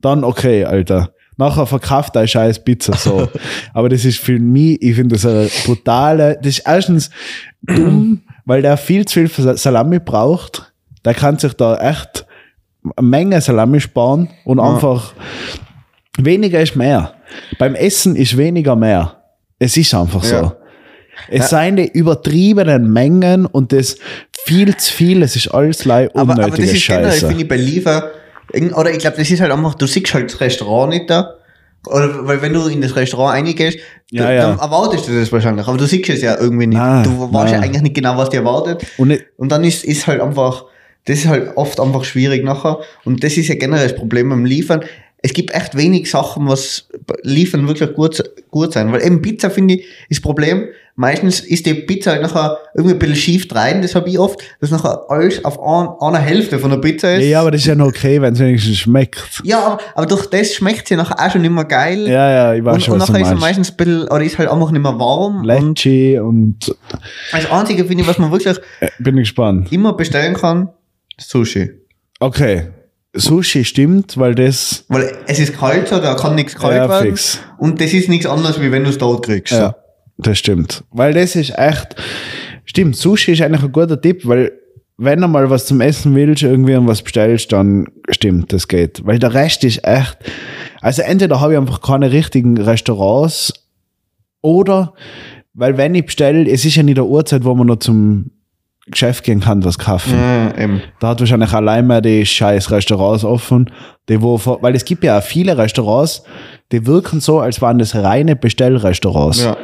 [0.00, 1.12] dann okay, Alter.
[1.36, 3.28] Nachher verkauft er scheiß Pizza so.
[3.72, 7.10] Aber das ist für mich, ich finde das eine brutale, das ist erstens
[7.62, 10.69] dumm, weil der viel zu viel Salami braucht.
[11.04, 12.26] Der kann sich da echt
[12.96, 15.12] eine Menge Salami sparen und einfach
[16.18, 17.14] weniger ist mehr.
[17.58, 19.16] Beim Essen ist weniger mehr.
[19.58, 20.34] Es ist einfach so.
[20.36, 20.56] Ja.
[21.28, 23.96] Es seien die übertriebenen Mengen und das
[24.44, 27.26] viel zu viel, es ist alles lei Aber, aber das unnötige ist generell, Scheiße.
[27.28, 28.10] finde ich, bei Liefer,
[28.74, 31.34] oder ich glaube, das ist halt einfach, du siehst halt das Restaurant nicht da.
[31.86, 33.78] Oder, weil wenn du in das Restaurant reingehst,
[34.10, 34.42] Ja, du, ja.
[34.48, 36.78] dann erwartest du das wahrscheinlich, aber du siehst es ja irgendwie nicht.
[36.78, 38.84] Nein, du weißt ja eigentlich nicht genau, was dir erwartet.
[38.98, 40.64] Und Und dann ist, ist halt einfach,
[41.06, 42.78] das ist halt oft einfach schwierig nachher.
[43.04, 44.84] Und das ist ja generell das Problem beim Liefern.
[45.22, 46.88] Es gibt echt wenig Sachen, was
[47.22, 48.90] liefern wirklich gut, gut sein.
[48.90, 50.68] Weil eben Pizza, finde ich, ist das Problem.
[50.96, 53.80] Meistens ist die Pizza halt nachher irgendwie ein bisschen schief rein.
[53.80, 57.26] Das habe ich oft, dass nachher alles auf ein, einer Hälfte von der Pizza ist.
[57.26, 59.40] ja, aber das ist ja noch okay, wenn es wenigstens schmeckt.
[59.44, 62.06] Ja, aber, aber durch das schmeckt sie nachher auch schon nicht mehr geil.
[62.06, 63.40] Ja, ja, ich weiß und, schon, und was nachher ist meinst.
[63.40, 65.38] meistens ein bisschen, oder ist halt einfach nicht mehr warm.
[65.38, 66.74] Und Lecce und
[67.32, 69.72] das Einzige, finde ich, was man wirklich äh, bin ich gespannt.
[69.72, 70.68] immer bestellen kann,
[71.20, 71.70] Sushi.
[72.18, 72.68] Okay.
[73.14, 74.84] Sushi stimmt, weil das.
[74.88, 77.08] Weil es ist kalt, so, da kann nichts kalt Ja, werden.
[77.08, 77.40] fix.
[77.58, 79.52] Und das ist nichts anderes, wie wenn du es dort kriegst.
[79.52, 79.74] Ja,
[80.18, 80.84] das stimmt.
[80.90, 81.96] Weil das ist echt.
[82.64, 84.52] Stimmt, Sushi ist eigentlich ein guter Tipp, weil
[84.96, 89.04] wenn du mal was zum Essen willst, irgendwie und was bestellst, dann stimmt, das geht.
[89.04, 90.18] Weil der Rest ist echt.
[90.80, 93.52] Also entweder habe ich einfach keine richtigen Restaurants
[94.40, 94.94] oder
[95.52, 98.30] weil wenn ich bestelle, es ist ja nicht der Uhrzeit, wo man noch zum
[98.90, 100.14] Geschäft gehen kann, was kaufen.
[100.14, 100.68] Ja.
[100.98, 103.70] Da hat wahrscheinlich allein mehr die scheiß Restaurants offen,
[104.08, 106.22] die wo, weil es gibt ja auch viele Restaurants,
[106.72, 109.44] die wirken so, als waren das reine Bestellrestaurants.
[109.44, 109.56] Ja.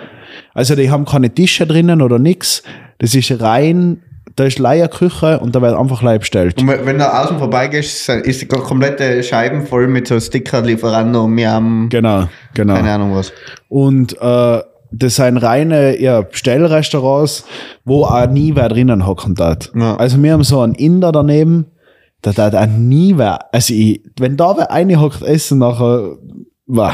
[0.55, 2.63] Also die haben keine Tische drinnen oder nix.
[2.99, 4.03] Das ist rein,
[4.37, 6.61] da ist Leierküche und da wird einfach Leih bestellt.
[6.61, 11.89] Und wenn du außen vorbeigehst, ist die komplette Scheiben voll mit so Sticker, Lieferando, Miam,
[11.89, 12.75] Genau, genau.
[12.75, 13.33] keine Ahnung was.
[13.69, 14.61] Und äh,
[14.91, 17.45] das sind reine ja, Bestellrestaurants,
[17.85, 19.71] wo auch nie wer drinnen hocken darf.
[19.75, 19.97] Ja.
[19.97, 21.67] Also wir haben so einen Inder daneben,
[22.23, 26.17] da darf auch nie wer, also ich, wenn da wer eine hockt essen, nachher,
[26.67, 26.93] wow.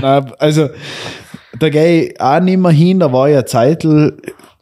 [0.38, 0.68] Also
[1.58, 4.16] da gehe ich auch nicht mehr hin, da war eine Zeitl,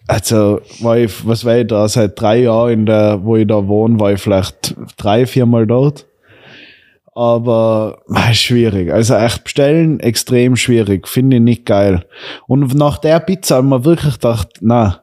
[0.06, 3.66] also war ich, was war ich da, seit drei Jahren, in der, wo ich da
[3.68, 6.06] wohne, war ich vielleicht drei, viermal dort.
[7.20, 7.98] Aber
[8.32, 8.90] schwierig.
[8.90, 11.06] Also echt bestellen extrem schwierig.
[11.06, 12.06] Finde ich nicht geil.
[12.46, 15.02] Und nach der Pizza haben wir wirklich gedacht, na,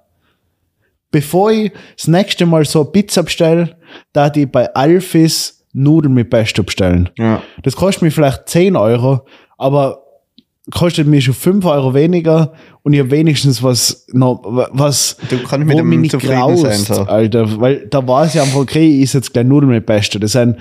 [1.11, 3.77] bevor ich das nächste Mal so Pizza bestelle,
[4.13, 7.07] da die bei Alfis Nudeln mit Pesto bestellen.
[7.19, 7.43] Ja.
[7.61, 9.23] Das kostet mich vielleicht 10 Euro,
[9.59, 10.01] aber
[10.71, 15.67] kostet mich schon 5 Euro weniger und ich habe wenigstens was, noch, was Du kannst
[15.67, 17.03] mit dem nicht zufrieden sein, graust, so.
[17.03, 17.61] Alter.
[17.61, 20.17] Weil da weiß ich einfach, okay, ich esse jetzt gleich Nudeln mit Pesto.
[20.17, 20.57] Das sind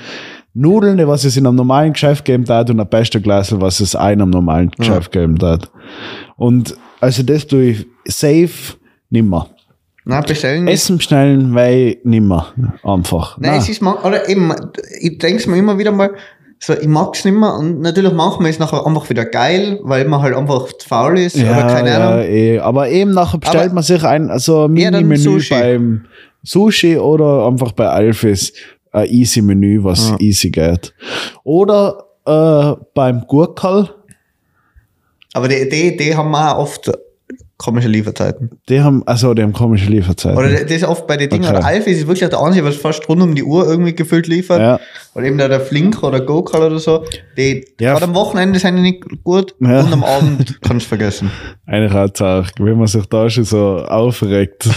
[0.59, 4.01] Nudeln, was es in einem normalen Geschäft geben darf und ein Pesto-Glas, was es in
[4.01, 5.71] einem normalen Geschäft geben darf.
[6.37, 8.75] Und also das tue ich safe
[9.11, 9.49] nimmer.
[10.07, 10.67] Na, bestellen.
[10.69, 12.53] Essen bestellen, weil nimmer.
[12.85, 13.37] Einfach.
[13.39, 13.61] Nein, Nein.
[13.61, 14.53] es ist oder eben,
[15.01, 16.11] ich denke mir immer wieder mal,
[16.59, 20.07] so, ich mag's nicht mehr und natürlich manchmal ist es nachher einfach wieder geil, weil
[20.07, 22.25] man halt einfach zu faul ist oder keine ja, Ahnung.
[22.25, 22.59] eh.
[22.61, 26.05] Aber eben nachher bestellt Aber- man sich ein also Ja, Mini-Menü beim
[26.43, 28.53] Sushi oder einfach bei Alfis
[28.97, 30.17] ein easy Menü, was Ja.
[30.21, 30.95] easy geht.
[31.45, 33.91] Oder äh, beim Gurkal,
[35.35, 36.91] Aber die, die, die haben auch oft
[37.59, 38.51] komische Lieferzeiten.
[38.69, 40.37] die haben, also die haben komische Lieferzeiten.
[40.37, 41.65] Oder das ist oft bei den Dingen, Okay.
[41.65, 44.61] Alfis ist wirklich der einzige, was fast rund um die Uhr irgendwie gefüllt liefert.
[44.61, 44.79] ja,
[45.15, 47.05] Oder eben der, der Flink oder Gokal oder so.
[47.39, 47.93] Die, Ja.
[47.93, 49.81] gerade am Wochenende sind die nicht gut Ja.
[49.81, 51.31] und am Abend kannst du vergessen.
[51.65, 54.69] eine Ratsache, wenn man sich da schon so aufregt.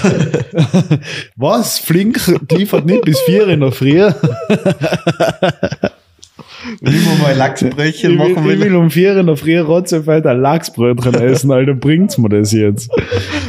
[1.35, 1.79] was?
[1.79, 2.19] Flink
[2.51, 4.09] liefert nicht bis vier in der Früh?
[6.81, 8.61] Wenn ich mal Lachsbrötchen Ich will, machen ich will.
[8.61, 12.89] will um vier in der Früh Rotzefeld ein Lachsbrötchen essen, Alter, bringt's mir das jetzt?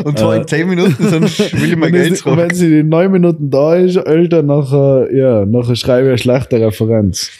[0.04, 2.54] Und zwar in 10 Minuten, sonst will ich mein Geld es, wenn zurück.
[2.54, 7.30] sie in neun Minuten da ist, Alter, nachher, ja, nachher schreibe ich eine schlechte Referenz.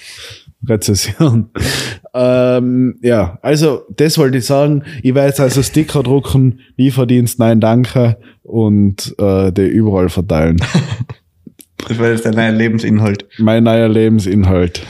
[0.68, 1.48] Rezession.
[2.14, 4.82] ähm, ja, also das wollte ich sagen.
[5.02, 10.58] Ich werde jetzt also Sticker drucken, Lieferdienst, nein, danke und äh, die überall verteilen.
[11.88, 13.26] Das wäre jetzt der neue Lebensinhalt.
[13.38, 14.82] mein neuer Lebensinhalt.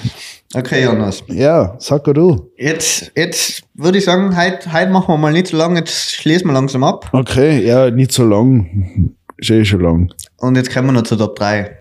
[0.55, 1.23] Okay, Jonas.
[1.29, 2.51] Ja, sag du.
[2.57, 6.49] Jetzt, jetzt würde ich sagen, heute, heute machen wir mal nicht so lang, jetzt schließen
[6.49, 7.09] wir langsam ab.
[7.13, 9.15] Okay, ja, nicht so lang.
[9.37, 10.13] Ist eh schon lang.
[10.39, 11.77] Und jetzt kommen wir noch zu Top 3.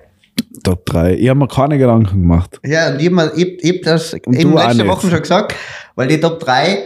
[0.64, 1.16] Top 3.
[1.16, 2.60] Ich habe mir keine Gedanken gemacht.
[2.64, 4.88] Ja, und ich habe ich, ich hab das Und eben letzte.
[4.88, 5.56] Woche schon gesagt,
[5.96, 6.78] weil die Top 3,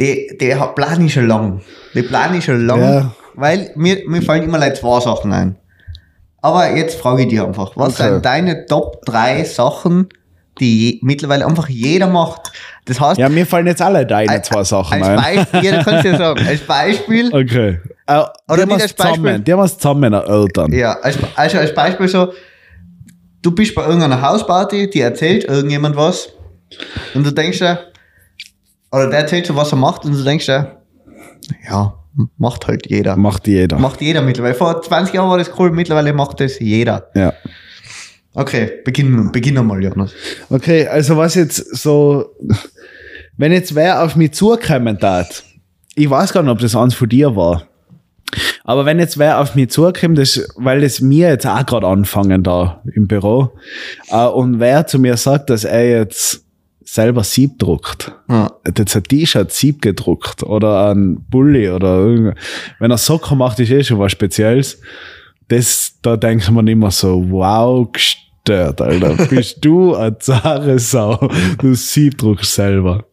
[0.00, 1.60] die, die plan ich schon lang.
[1.94, 3.12] Die plan ich schon lang, Ja.
[3.34, 5.56] weil mir, mir fallen immer like zwei Sachen ein.
[6.40, 8.10] Aber jetzt frage ich dich einfach, was Okay.
[8.14, 10.08] sind deine Top 3 Sachen,
[10.60, 12.52] die mittlerweile einfach jeder macht?
[12.86, 15.16] Das heißt, Ja, mir fallen jetzt alle deine als- zwei Sachen als ein.
[15.16, 17.80] Beispiel, ja, du kannst ja sagen, als Beispiel, Okay.
[18.08, 19.38] Äh, Oder nicht als zusammen, Beispiel.
[19.40, 20.72] die haben es zusammen erörtern.
[20.72, 22.32] Ja, als, also als Beispiel so,
[23.42, 26.28] du bist bei irgendeiner Hausparty, die erzählt irgendjemand was
[27.14, 27.78] und du denkst dir,
[28.92, 30.76] oder der erzählt so, was er macht und du denkst dir,
[31.68, 31.94] ja,
[32.38, 33.16] macht halt jeder.
[33.16, 33.78] Macht jeder.
[33.78, 34.54] Macht jeder mittlerweile.
[34.54, 37.08] Vor 20 Jahren war das cool, mittlerweile macht das jeder.
[37.14, 37.32] Ja.
[38.38, 40.12] Okay, beginn, beginn mal, Jonas.
[40.50, 42.36] Okay, also was jetzt so,
[43.38, 45.42] wenn jetzt wer auf mich zukommen tat,
[45.94, 47.66] ich weiß gar nicht, ob das eins von dir war,
[48.62, 52.42] aber wenn jetzt wer auf mich zukommt, das, weil es mir jetzt auch gerade anfangen
[52.42, 53.52] da im Büro,
[54.10, 56.44] äh, und wer zu mir sagt, dass er jetzt
[56.84, 62.34] selber Sieb druckt, hat jetzt ein T-Shirt Sieb gedruckt oder ein Bulli oder
[62.78, 64.78] wenn er Socken macht, ist eh schon was Spezielles.
[65.48, 67.88] Das, da denkt man immer so, wow,
[68.46, 69.26] gestört, Alter.
[69.26, 71.28] Bist du eine zahre Sau.
[71.58, 73.04] Du Sieb druckst selber.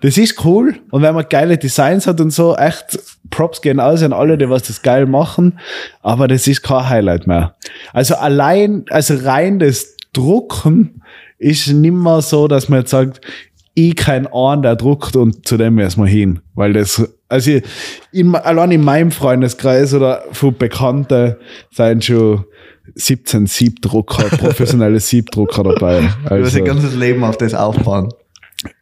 [0.00, 0.76] Das ist cool.
[0.90, 2.98] Und wenn man geile Designs hat und so, echt,
[3.30, 5.58] Props gehen aus an alle, die was das geil machen.
[6.02, 7.54] Aber das ist kein Highlight mehr.
[7.92, 11.02] Also allein, also rein das Drucken
[11.38, 13.20] ist nicht mehr so, dass man jetzt sagt,
[13.74, 16.40] ich kein einen, der druckt und zu dem wir hin.
[16.54, 17.52] Weil das, also
[18.12, 21.36] in, allein in meinem Freundeskreis oder von Bekannten
[21.70, 22.44] sind schon
[22.94, 26.00] 17 Siebdrucker, professionelle Siebdrucker dabei.
[26.00, 28.12] Du hast Also, dein ganzes Leben auf das aufbauen.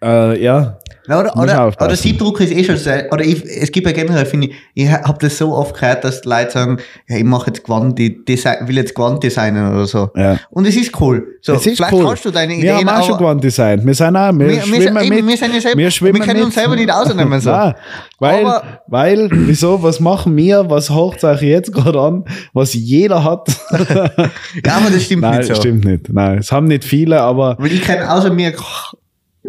[0.02, 3.86] Äh, ja, Na, oder, oder, oder Siebdruck ist eh schon sehr, oder ich, es gibt
[3.86, 7.16] ja generell, finde ich, ich habe das so oft gehört, dass die Leute sagen, ja,
[7.16, 10.10] ich mache jetzt Quanti, Design, will jetzt Quant designen oder so.
[10.16, 10.38] Ja.
[10.50, 11.24] Und es ist cool.
[11.40, 12.06] So, es ist vielleicht cool.
[12.06, 13.86] hast du deine wir Ideen, haben auch schon Quant Design.
[13.86, 15.26] Wir sind auch, wir, wir, wir, schwimmen eben, mit.
[15.26, 16.44] wir sind ja selber, wir wir, schwimmen können mit.
[16.46, 17.40] uns selber nicht ausnehmen.
[17.40, 17.50] So.
[17.50, 17.74] Nein,
[18.18, 23.22] weil, Aber- weil, wieso, was machen wir, was hocht euch jetzt gerade an, was jeder
[23.22, 23.48] hat?
[24.64, 25.54] Ja, aber das stimmt Nein, nicht so.
[25.54, 26.12] stimmt nicht.
[26.12, 28.52] Nein, es haben nicht viele, aber Weil ich kenne außer mir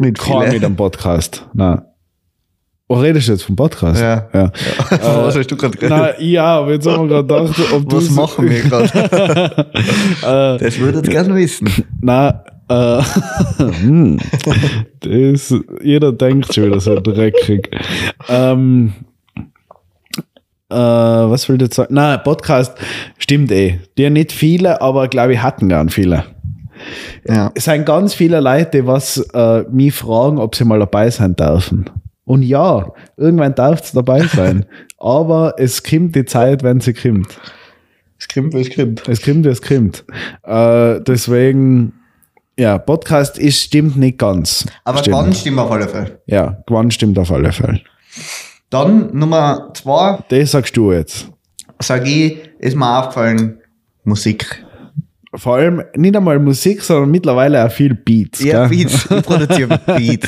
[0.00, 1.46] nicht kein mit einem Podcast.
[1.54, 1.82] Nein.
[2.88, 4.00] Oh, redest du jetzt vom Podcast?
[4.00, 4.28] Ja.
[4.34, 4.52] ja.
[4.90, 5.96] Was hast du gerade geredet?
[5.96, 9.66] Nein, ja, aber jetzt haben wir gerade gedacht, ob du Was machen wir gerade?
[10.22, 11.68] äh, Das würde ich gerne wissen.
[12.00, 12.34] Nein,
[12.68, 13.02] äh,
[13.58, 14.18] hm,
[15.00, 17.70] das, jeder denkt schon wieder so dreckig.
[18.28, 18.92] Ähm,
[20.68, 21.94] äh, was will ich jetzt sagen?
[21.94, 22.76] Nein, Podcast
[23.18, 23.80] stimmt eh.
[23.98, 26.24] Die nicht viele, aber glaube ich hatten gern viele.
[27.26, 27.50] Ja.
[27.54, 31.34] Es sind ganz viele Leute, die was äh, mich fragen, ob sie mal dabei sein
[31.36, 31.88] dürfen.
[32.24, 34.64] Und ja, irgendwann darf es dabei sein.
[34.98, 37.38] aber es kommt die Zeit, wenn sie kommt.
[38.18, 39.08] Es krimmt, es krimmt.
[39.08, 40.04] Es kommt, wie es kommt.
[40.44, 41.94] Äh, deswegen,
[42.58, 44.66] ja, Podcast ist, stimmt nicht ganz.
[44.84, 45.16] Aber stimmt.
[45.16, 46.20] Quant stimmt auf alle Fälle.
[46.26, 47.80] Ja, Quant stimmt auf alle Fälle.
[48.68, 51.28] Dann Nummer zwei, Das sagst du jetzt.
[51.80, 53.58] sage ich, ist mir aufgefallen,
[54.04, 54.64] Musik.
[55.32, 58.42] Vor allem nicht einmal Musik, sondern mittlerweile auch viel Beats.
[58.42, 58.78] Ja, gell?
[58.78, 59.06] Beats.
[59.08, 60.26] Ich produziere Beats.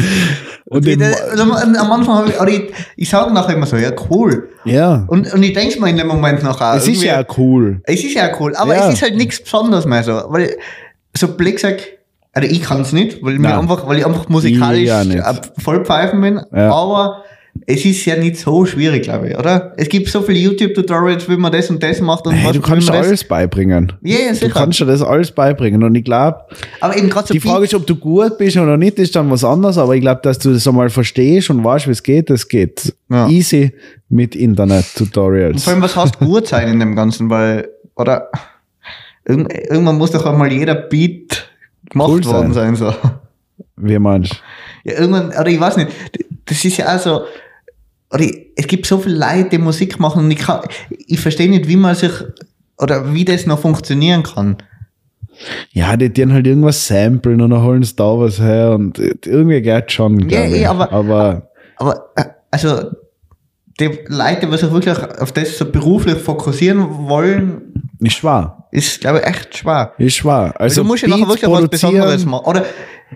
[0.67, 3.77] Und Und ich, also, am Anfang habe ich, oder ich, ich sage nachher immer so,
[3.77, 4.49] ja, cool.
[4.65, 6.75] Ja, Und, und ich denke mir in dem Moment nachher.
[6.77, 7.81] es ist ja auch cool.
[7.85, 8.87] Es ist ja cool, aber Ja.
[8.89, 10.23] es ist halt nichts Besonderes mehr so.
[10.29, 10.57] Weil,
[11.17, 11.83] so blöd gesagt,
[12.33, 16.21] also ich kann es nicht, weil, mir einfach, weil ich einfach musikalisch äh, voll pfeifen
[16.21, 16.41] bin.
[16.55, 16.73] Ja.
[16.73, 17.25] Aber
[17.67, 19.73] es ist ja nicht so schwierig, glaube ich, oder?
[19.77, 22.61] Es gibt so viele YouTube-Tutorials, wie man das und das macht und Hey, was du
[22.63, 23.07] kannst man das.
[23.07, 23.93] alles beibringen.
[24.03, 24.51] Ja, ja, Du sicher.
[24.53, 25.83] kannst dir das alles beibringen.
[25.85, 26.41] Und ich glaube,
[26.81, 29.77] so die Frage ist, ob du gut bist oder nicht, ist dann was anderes.
[29.79, 32.95] Aber ich glaube, dass du das einmal verstehst und weißt, wie es geht, das geht.
[33.11, 33.29] Ja.
[33.29, 33.73] Easy
[34.09, 35.65] mit Internet-Tutorials.
[35.65, 38.31] Vor allem, was heißt gut sein in dem Ganzen, weil, oder,
[39.27, 41.49] irgend, irgendwann muss doch einmal jeder Beat
[41.91, 42.93] gemacht Cool worden sein, so.
[43.77, 44.33] Wie meinst
[44.85, 44.91] du?
[44.91, 45.91] Ja, irgendwann, oder ich weiß nicht,
[46.47, 47.23] das ist ja auch so,
[48.13, 51.49] oder ich, es gibt so viele Leute, die Musik machen und ich kann, ich verstehe
[51.49, 52.13] nicht, wie man sich,
[52.79, 54.59] oder wie das noch funktionieren kann.
[55.73, 59.63] Ja, die tun halt irgendwas samplen und dann holen sie da was her und irgendwie
[59.63, 60.29] geht schon.
[60.29, 60.69] Ja, ich.
[60.69, 62.91] aber- aber Aber, äh, also,
[63.81, 67.72] die Leute, die sich wirklich auf das so beruflich fokussieren wollen,
[68.03, 68.65] ist schwer.
[68.71, 69.93] ist, glaube ich, echt schwer.
[69.99, 70.53] Ist schwer.
[70.59, 72.45] Also du musst ja nachher wirklich was Besonderes machen.
[72.47, 72.65] Oder,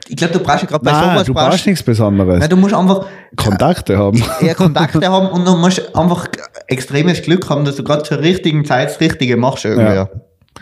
[0.09, 2.39] ich glaube, du brauchst ja gerade bei Nein, sowas, du brauchst nichts Besonderes.
[2.41, 3.07] nein, du musst einfach
[3.37, 4.22] Kontakte haben.
[4.41, 6.28] eher Kontakte haben und du musst einfach
[6.68, 9.95] extremes Glück haben, dass du gerade zur richtigen Zeit das Richtige machst irgendwie.
[9.95, 10.09] Ja.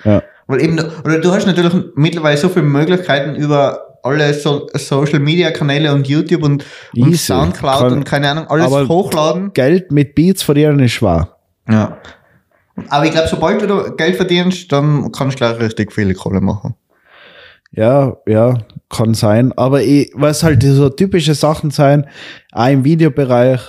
[0.05, 0.23] Ja.
[0.47, 5.51] Weil eben, oder du hast natürlich mittlerweile so viele Möglichkeiten über alle so Social Media
[5.51, 6.63] Kanäle und YouTube und,
[6.95, 7.17] und Easy.
[7.33, 9.53] Soundcloud Kann- und keine Ahnung, alles aber- hochladen.
[9.55, 11.31] Geld mit Beats verdienen ist schwer.
[11.69, 11.97] Ja.
[12.89, 16.75] Aber ich glaube, sobald du Geld verdienst, dann kannst du gleich richtig viele Kohle machen.
[17.71, 18.59] Ja, ja,
[18.89, 19.53] kann sein.
[19.57, 22.09] Aber ich, was halt so typische Sachen sein,
[22.53, 23.61] auch im Videobereich,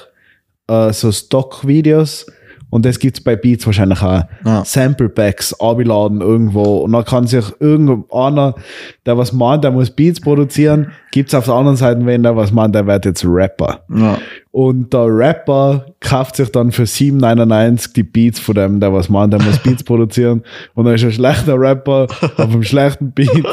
[0.68, 2.28] äh, so Stock-Videos.
[2.76, 4.23] Und das gibt's bei Beats wahrscheinlich auch.
[4.43, 4.65] Ja.
[4.65, 6.80] Sample Packs abladen irgendwo.
[6.80, 8.53] Und dann kann sich irgendeiner,
[9.05, 12.51] der was meint, der muss Beats produzieren, gibt's auf der anderen Seite wen, der was
[12.51, 13.80] meint, der wird jetzt Rapper.
[13.95, 14.17] Ja.
[14.51, 19.32] Und der Rapper kauft sich dann für 7,99 die Beats von dem, der was meint,
[19.32, 20.43] der muss Beats produzieren.
[20.73, 23.45] Und dann ist er ein schlechter Rapper auf einem schlechten Beat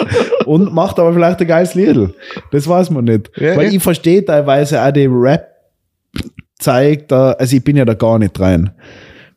[0.46, 2.12] und macht aber vielleicht ein geiles Lied.
[2.50, 3.30] Das weiß man nicht.
[3.36, 8.18] Ja, Weil ich verstehe teilweise auch die Rap-Zeig da, also ich bin ja da gar
[8.18, 8.72] nicht rein.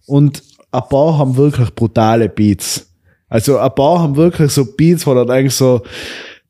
[0.05, 2.91] Und ein paar haben wirklich brutale Beats.
[3.29, 5.81] Also ein paar haben wirklich so Beats, wo dann eigentlich so,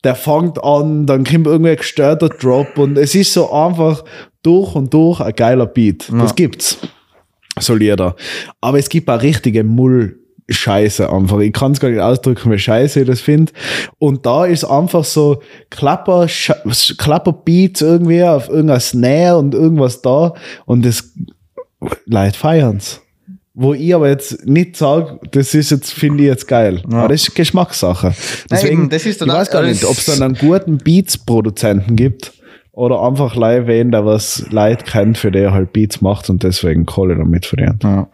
[0.03, 4.03] der fängt an, dann kommt irgendwie gestörter Drop und es ist so einfach
[4.43, 6.10] durch und durch ein geiler Beat.
[6.10, 6.22] Ja.
[6.22, 6.78] Das gibt's.
[7.60, 8.16] So Lieder.
[8.62, 10.20] Aber es gibt auch richtige Mull.
[10.47, 11.39] Scheiße einfach.
[11.39, 13.51] Ich kann es gar nicht ausdrücken, wie scheiße ich das finde.
[13.97, 15.41] Und da ist einfach so
[15.72, 20.36] Klapper, Sch- Klapper Beats irgendwie auf irgendeiner Snare und irgendwas da.
[20.68, 21.12] Und das
[22.06, 23.01] Leute feiern's.
[23.58, 26.82] Wo ich aber jetzt nicht sage, das ist jetzt, finde ich jetzt geil.
[26.91, 26.99] Ja.
[26.99, 28.14] Aber das ist Geschmackssache.
[28.51, 32.34] eben, das ist ich dann weiß gar nicht, ob es dann einen guten Beats-Produzenten gibt
[32.74, 36.86] Oder einfach live wen, der was Leute kennt, für der halt Beats macht und deswegen
[36.86, 37.82] Kohle damit verdient.
[37.82, 38.10] Ja.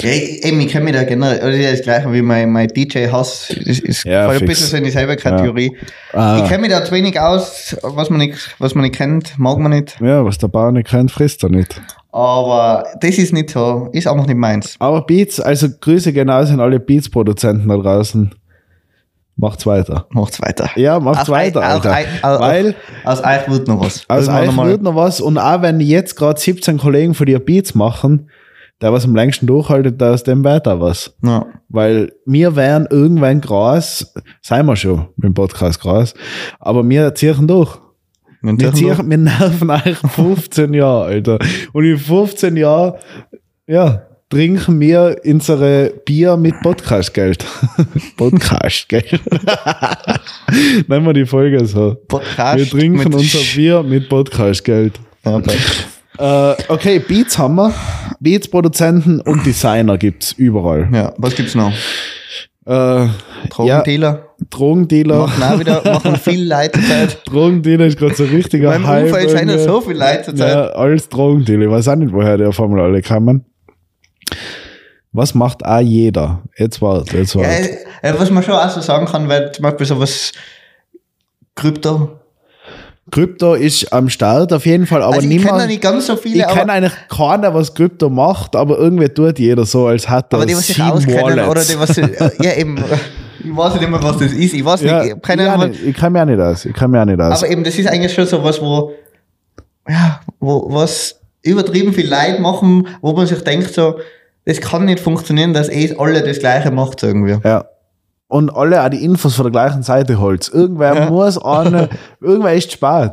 [0.00, 2.52] ja ich, eben, ich kenne mich da generell, also das ist das gleiche wie mein,
[2.52, 5.76] mein DJ-Hass, ist, ist Ja, voll ein bisschen so in dieselbe Kategorie.
[6.12, 6.38] Ah.
[6.40, 9.58] Ich kenne mich da zu wenig aus, was man, nicht, was man nicht kennt, mag
[9.58, 9.96] man nicht.
[10.00, 11.80] Ja, was der Bauer nicht kennt, frisst er nicht.
[12.14, 14.76] Aber das ist nicht so, ist einfach nicht meins.
[14.78, 18.32] Aber Beats, also Grüße genauso an alle Beats-Produzenten da draußen.
[19.36, 20.06] Macht's weiter.
[20.10, 20.70] Macht's weiter.
[20.76, 21.96] Ja, macht's Auch weiter, auch Alter.
[22.22, 24.04] auch- Weil Aus euch wird noch was.
[24.08, 27.74] aus euch wird noch was und auch wenn jetzt gerade 17 Kollegen von dir Beats
[27.74, 28.30] machen,
[28.80, 31.16] der was am längsten durchhaltet, da aus dem weiter was.
[31.24, 31.46] Ja.
[31.68, 36.14] Weil wir wären irgendwann Gras, seien wir schon mit dem Podcast Gras,
[36.60, 37.76] aber wir ziehen durch.
[38.74, 41.38] Ziehen, wir nerven euch 15 Jahre, Alter.
[41.72, 42.94] Und in 15 Jahren,
[43.66, 47.44] ja, trinken wir unsere Bier mit Podcastgeld.
[48.16, 49.20] Podcastgeld.
[50.88, 51.96] Nennen wir die Folge so.
[52.08, 55.00] Podcast Wir trinken mit unser Bier mit Podcastgeld.
[55.24, 55.56] Okay.
[56.18, 57.72] Äh, okay, Beats haben wir.
[58.20, 60.88] Beats-Produzenten und Designer gibt's überall.
[60.92, 61.72] ja, was gibt's noch?
[62.66, 63.10] Äh, ja,
[63.50, 64.28] Drogendealer.
[64.48, 65.18] Drogendealer.
[65.26, 67.18] Machen auch wieder, machen viel Leute Zeit.
[67.26, 70.54] Drogendealer ist gerade so ein richtiger Hype Umfeld sind ja so viele Leute zur Zeit.
[70.54, 71.66] Ja, alles Drogendealer.
[71.66, 73.44] Ich weiß auch nicht, woher die auf einmal alle kamen.
[75.12, 76.42] Was macht auch jeder?
[76.56, 77.78] Jetzt warte, jetzt Ja, warte.
[78.02, 80.32] äh, was man schon auch so sagen kann, weil zum Beispiel sowas
[81.54, 82.18] Krypto.
[83.14, 86.38] Krypto ist am Start auf jeden Fall, aber also ich kenne nicht ganz so viele,
[86.38, 90.38] ich kenne eigentlich keiner, was Krypto macht, aber irgendwie tut jeder so, als hat er
[90.38, 92.76] aber die, was sich auskennen oder die, was ja eben,
[93.44, 94.52] ich weiß nicht immer, was das ist.
[94.52, 95.70] Ich weiß ja, nicht, keine ich, Ahnung.
[95.70, 95.84] nicht.
[95.84, 96.64] ich kann mir auch nicht aus.
[96.64, 97.42] Ich kann mir auch nicht aus.
[97.42, 98.92] Aber eben, das ist eigentlich schon so was, wo,
[99.88, 104.00] ja, wo, was übertrieben viel Leid machen, wo man sich denkt so,
[104.44, 107.38] das kann nicht funktionieren, dass eh alle das Gleiche macht irgendwie.
[107.44, 107.64] Ja.
[108.26, 110.50] Und alle auch die Infos von der gleichen Seite holt.
[110.52, 111.10] Irgendwer Ja.
[111.10, 111.88] muss eine,
[112.20, 113.12] irgendwer ist spät.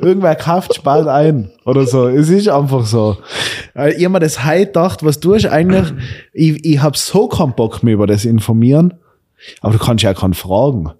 [0.00, 1.50] Irgendwer kauft spät ein.
[1.66, 2.08] Oder so.
[2.08, 3.18] Es ist einfach so.
[3.96, 5.92] Ich hab mir das heute gedacht, was du hast eigentlich,
[6.32, 8.94] ich, ich hab so keinen Bock mehr über das informieren.
[9.60, 10.90] Aber du kannst ja auch keinen fragen.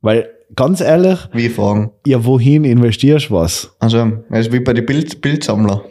[0.00, 1.90] Weil, ganz ehrlich, Wie fragen?
[2.06, 3.72] ja, wohin investierst du was?
[3.80, 5.82] Also, das ist wie bei den Bild, Bildsammler.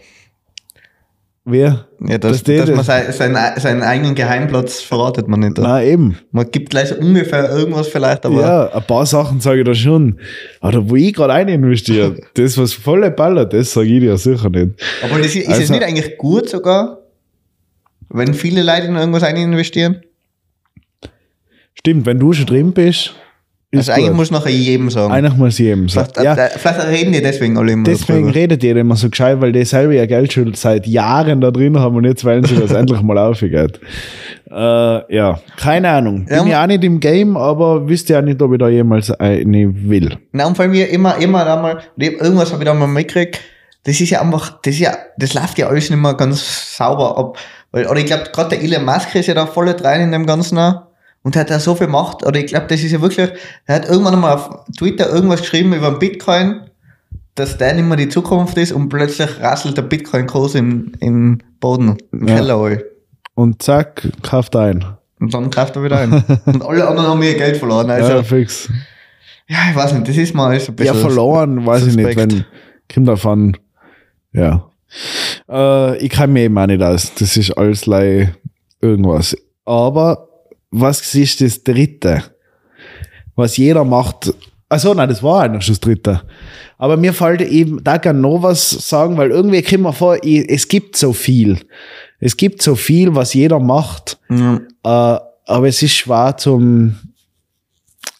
[1.47, 1.87] Wer?
[2.03, 5.59] Ja, dass, Das die- dass man das- sein, seinen, eigenen Geheimplatz verratet man nicht.
[5.59, 6.17] Na eben.
[6.31, 9.75] Man gibt gleich so ungefähr irgendwas vielleicht, aber ja, ein paar Sachen sage ich da
[9.75, 10.19] schon.
[10.59, 14.49] Aber wo ich gerade ein investiere, das, was volle ballert, das sage ich dir sicher
[14.49, 14.71] nicht.
[15.03, 17.01] aber das ist, ist es Also- nicht eigentlich gut sogar,
[18.09, 20.01] wenn viele Leute in irgendwas rein investieren?
[21.75, 23.13] Stimmt, wenn du schon drin bist,
[23.71, 24.15] ist Also eigentlich gut.
[24.17, 25.11] muss nachher jedem sagen.
[25.13, 26.09] Eigentlich muss jedem sagen.
[26.13, 28.35] vielleicht, Ja, äh, vielleicht reden die deswegen alle immer deswegen drüber.
[28.35, 31.77] redet jeder immer so gescheit, weil die selber ihr Geld schon seit Jahren da drin
[31.79, 33.79] haben und jetzt wollen sie, dass es endlich mal aufgeht.
[34.49, 36.25] Äh, ja, keine Ahnung.
[36.25, 39.11] Bin Ja, ja auch nicht im Game, aber wisst ja nicht, ob ich da jemals
[39.11, 40.17] eine will.
[40.31, 43.39] Na, und vor allem wir immer, immer einmal, irgendwas habe ich da mal mitgekriegt,
[43.83, 47.17] das ist ja einfach, das ist ja, das läuft ja alles nicht mehr ganz sauber
[47.17, 47.37] ab.
[47.71, 50.25] Weil, oder ich glaube, gerade der Elon Musk ist ja da voll rein in dem
[50.25, 50.83] Ganzen auch.
[51.25, 52.23] Und hat da so viel Macht.
[52.23, 53.31] Oder ich glaube, das ist ja wirklich,
[53.65, 56.61] er hat irgendwann mal auf Twitter irgendwas geschrieben über den Bitcoin,
[57.33, 61.97] dass der nicht mehr die Zukunft ist und plötzlich rasselt der Bitcoin-Kurs im, im Boden,
[62.11, 62.35] im Ja.
[62.35, 62.77] Keller.
[63.33, 64.85] Und zack, kauft ein.
[65.19, 66.13] Und dann kauft er wieder ein.
[66.45, 67.89] und alle anderen haben ihr Geld verloren.
[67.89, 68.69] Also, ja, ja, fix.
[69.47, 71.09] ich weiß nicht, das ist mal alles ein Ja, bisschen.
[71.09, 72.33] verloren, weiß ich nicht, suspekt.
[72.33, 72.45] wenn,
[72.93, 73.57] kommt davon,
[74.31, 74.69] ja.
[75.49, 77.13] Äh, ich kann mir eben auch nicht aus.
[77.17, 77.87] Das ist alles
[78.79, 79.35] irgendwas.
[79.65, 80.24] Aber
[80.79, 82.23] was ist das dritte?
[83.35, 84.33] Was jeder macht.
[84.69, 86.21] Also nein, das war eigentlich schon das dritte.
[86.77, 90.49] Aber mir fällt eben, da kann noch was sagen, weil irgendwie kommt mir vor, ich,
[90.49, 91.59] es gibt so viel.
[92.19, 94.17] Es gibt so viel, was jeder macht.
[94.29, 94.55] Ja.
[94.83, 96.95] Äh, aber es ist schwer zum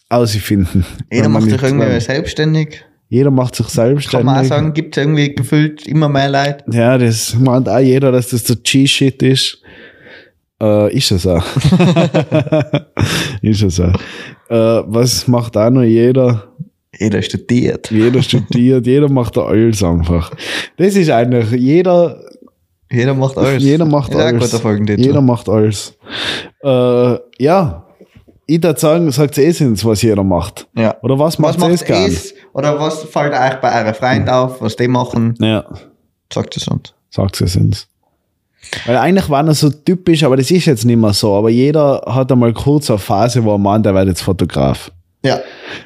[0.10, 0.86] ausfinden.
[1.12, 2.86] Jeder macht sich irgendwie selbstständig.
[3.10, 4.26] jeder macht sich Kann selbstständig.
[4.26, 6.64] man auch sagen, gibt es irgendwie gefühlt immer mehr Leute.
[6.72, 9.62] Ja, das meint auch jeder, dass das der G-Shit ist.
[10.62, 11.43] Äh, ist es auch.
[13.41, 13.93] ist es auch.
[14.49, 16.43] Äh, was macht auch noch jeder?
[16.97, 17.91] Jeder studiert.
[17.91, 20.32] Jeder studiert, jeder macht da alles einfach.
[20.78, 22.22] Das ist eigentlich, jeder,
[22.89, 23.62] Jeder macht alles.
[23.62, 24.51] jeder macht ein alles.
[24.97, 25.97] Jeder macht alles.
[26.64, 27.86] Äh, ja,
[28.47, 30.68] ich würde sagen, sagt eh sind's, was jeder macht.
[30.78, 30.95] Ja.
[31.01, 32.06] Oder was Was macht macht es gern?
[32.06, 32.34] es?
[32.53, 35.34] Oder was fällt euch bei euren Freunden auf, was die machen?
[35.39, 35.66] Ja.
[36.32, 36.93] Sagt es uns.
[37.10, 37.88] sagt sie sind's.
[38.86, 41.34] Weil eigentlich war das so typisch, aber das ist jetzt nicht mehr so.
[41.34, 44.91] Aber jeder hat einmal kurz eine Phase, wo er meint, er wird jetzt Fotograf.
[45.24, 45.39] Ja.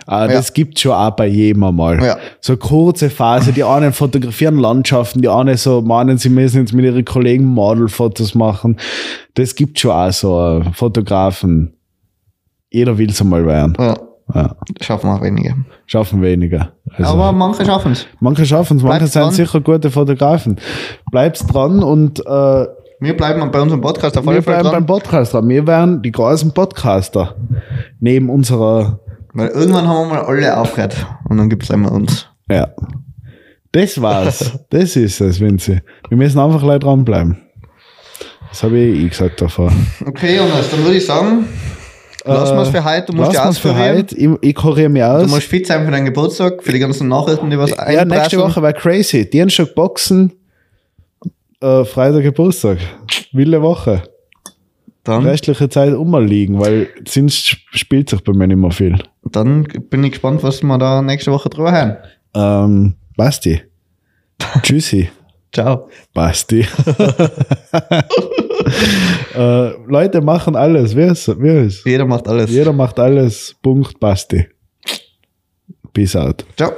[0.06, 2.04] Ah, Das gibt's schon auch bei jedem einmal.
[2.04, 2.18] Ja.
[2.42, 3.54] So eine kurze Phase.
[3.54, 8.36] Die einen fotografieren Landschaften, die anderen so meinen, sie müssen jetzt mit ihren Kollegen Modelfotos
[8.36, 8.78] machen.
[9.36, 11.74] Das gibt schon auch so äh, Fotografen.
[12.70, 13.76] Jeder will's einmal werden.
[13.80, 13.98] ja.
[14.34, 14.56] Ja.
[14.82, 15.56] Schaffen wir weniger.
[15.86, 16.74] Schaffen weniger.
[16.96, 18.06] Also, Aber manche schaffen es.
[18.20, 19.32] manche schaffen es, manche sind dran.
[19.34, 20.58] sicher gute Fotografen.
[21.12, 22.66] Bleibt's dran und äh,
[23.00, 25.00] Wir bleiben bei unserem Podcast auf alle wir Fälle bleiben beim dran.
[25.02, 25.48] Podcast dran.
[25.50, 27.36] Wir werden die großen Podcaster.
[28.00, 29.00] Neben unserer,
[29.34, 31.06] Weil irgendwann haben wir mal alle aufgehört.
[31.28, 32.28] Und dann gibt es immer uns.
[32.50, 32.68] ja.
[33.72, 34.58] Das war's.
[34.72, 35.80] das ist es, Vinzi.
[36.10, 37.38] Wir müssen einfach leider dranbleiben.
[38.50, 39.72] Das habe ich eh gesagt davor.
[40.08, 41.46] Okay, Jonas, dann würde ich sagen,
[42.26, 43.06] lassen wir es für heute.
[43.08, 44.16] Du musst Lass ja für heute.
[44.16, 45.30] Ich, ich kuriere mich Du aus.
[45.30, 48.38] musst fit sein für deinen Geburtstag, für die ganzen Nachrichten, die was Ja, nächste.
[48.38, 49.30] Woche war crazy.
[49.30, 50.34] Dienstag Boxen,
[51.62, 52.78] äh, Freitag Geburtstag.
[53.32, 54.04] Wilde Woche.
[55.04, 58.98] Dann, Restliche Zeit umliegen, weil sonst spielt sich bei mir nicht mehr viel.
[59.32, 61.98] dann bin ich gespannt, was wir da nächste Woche drüber hören.
[62.36, 63.62] Ähm, Basti.
[64.62, 65.10] Tschüssi.
[65.52, 65.90] Ciao.
[66.14, 66.62] Basti.
[69.36, 70.96] äh, Leute machen alles.
[70.96, 71.86] Wer ist, wer ist?
[71.86, 72.52] Jeder macht alles.
[72.52, 73.56] Jeder macht alles.
[73.62, 74.00] Punkt.
[74.00, 74.48] Basti.
[75.94, 76.46] Peace out.
[76.56, 76.72] Ciao.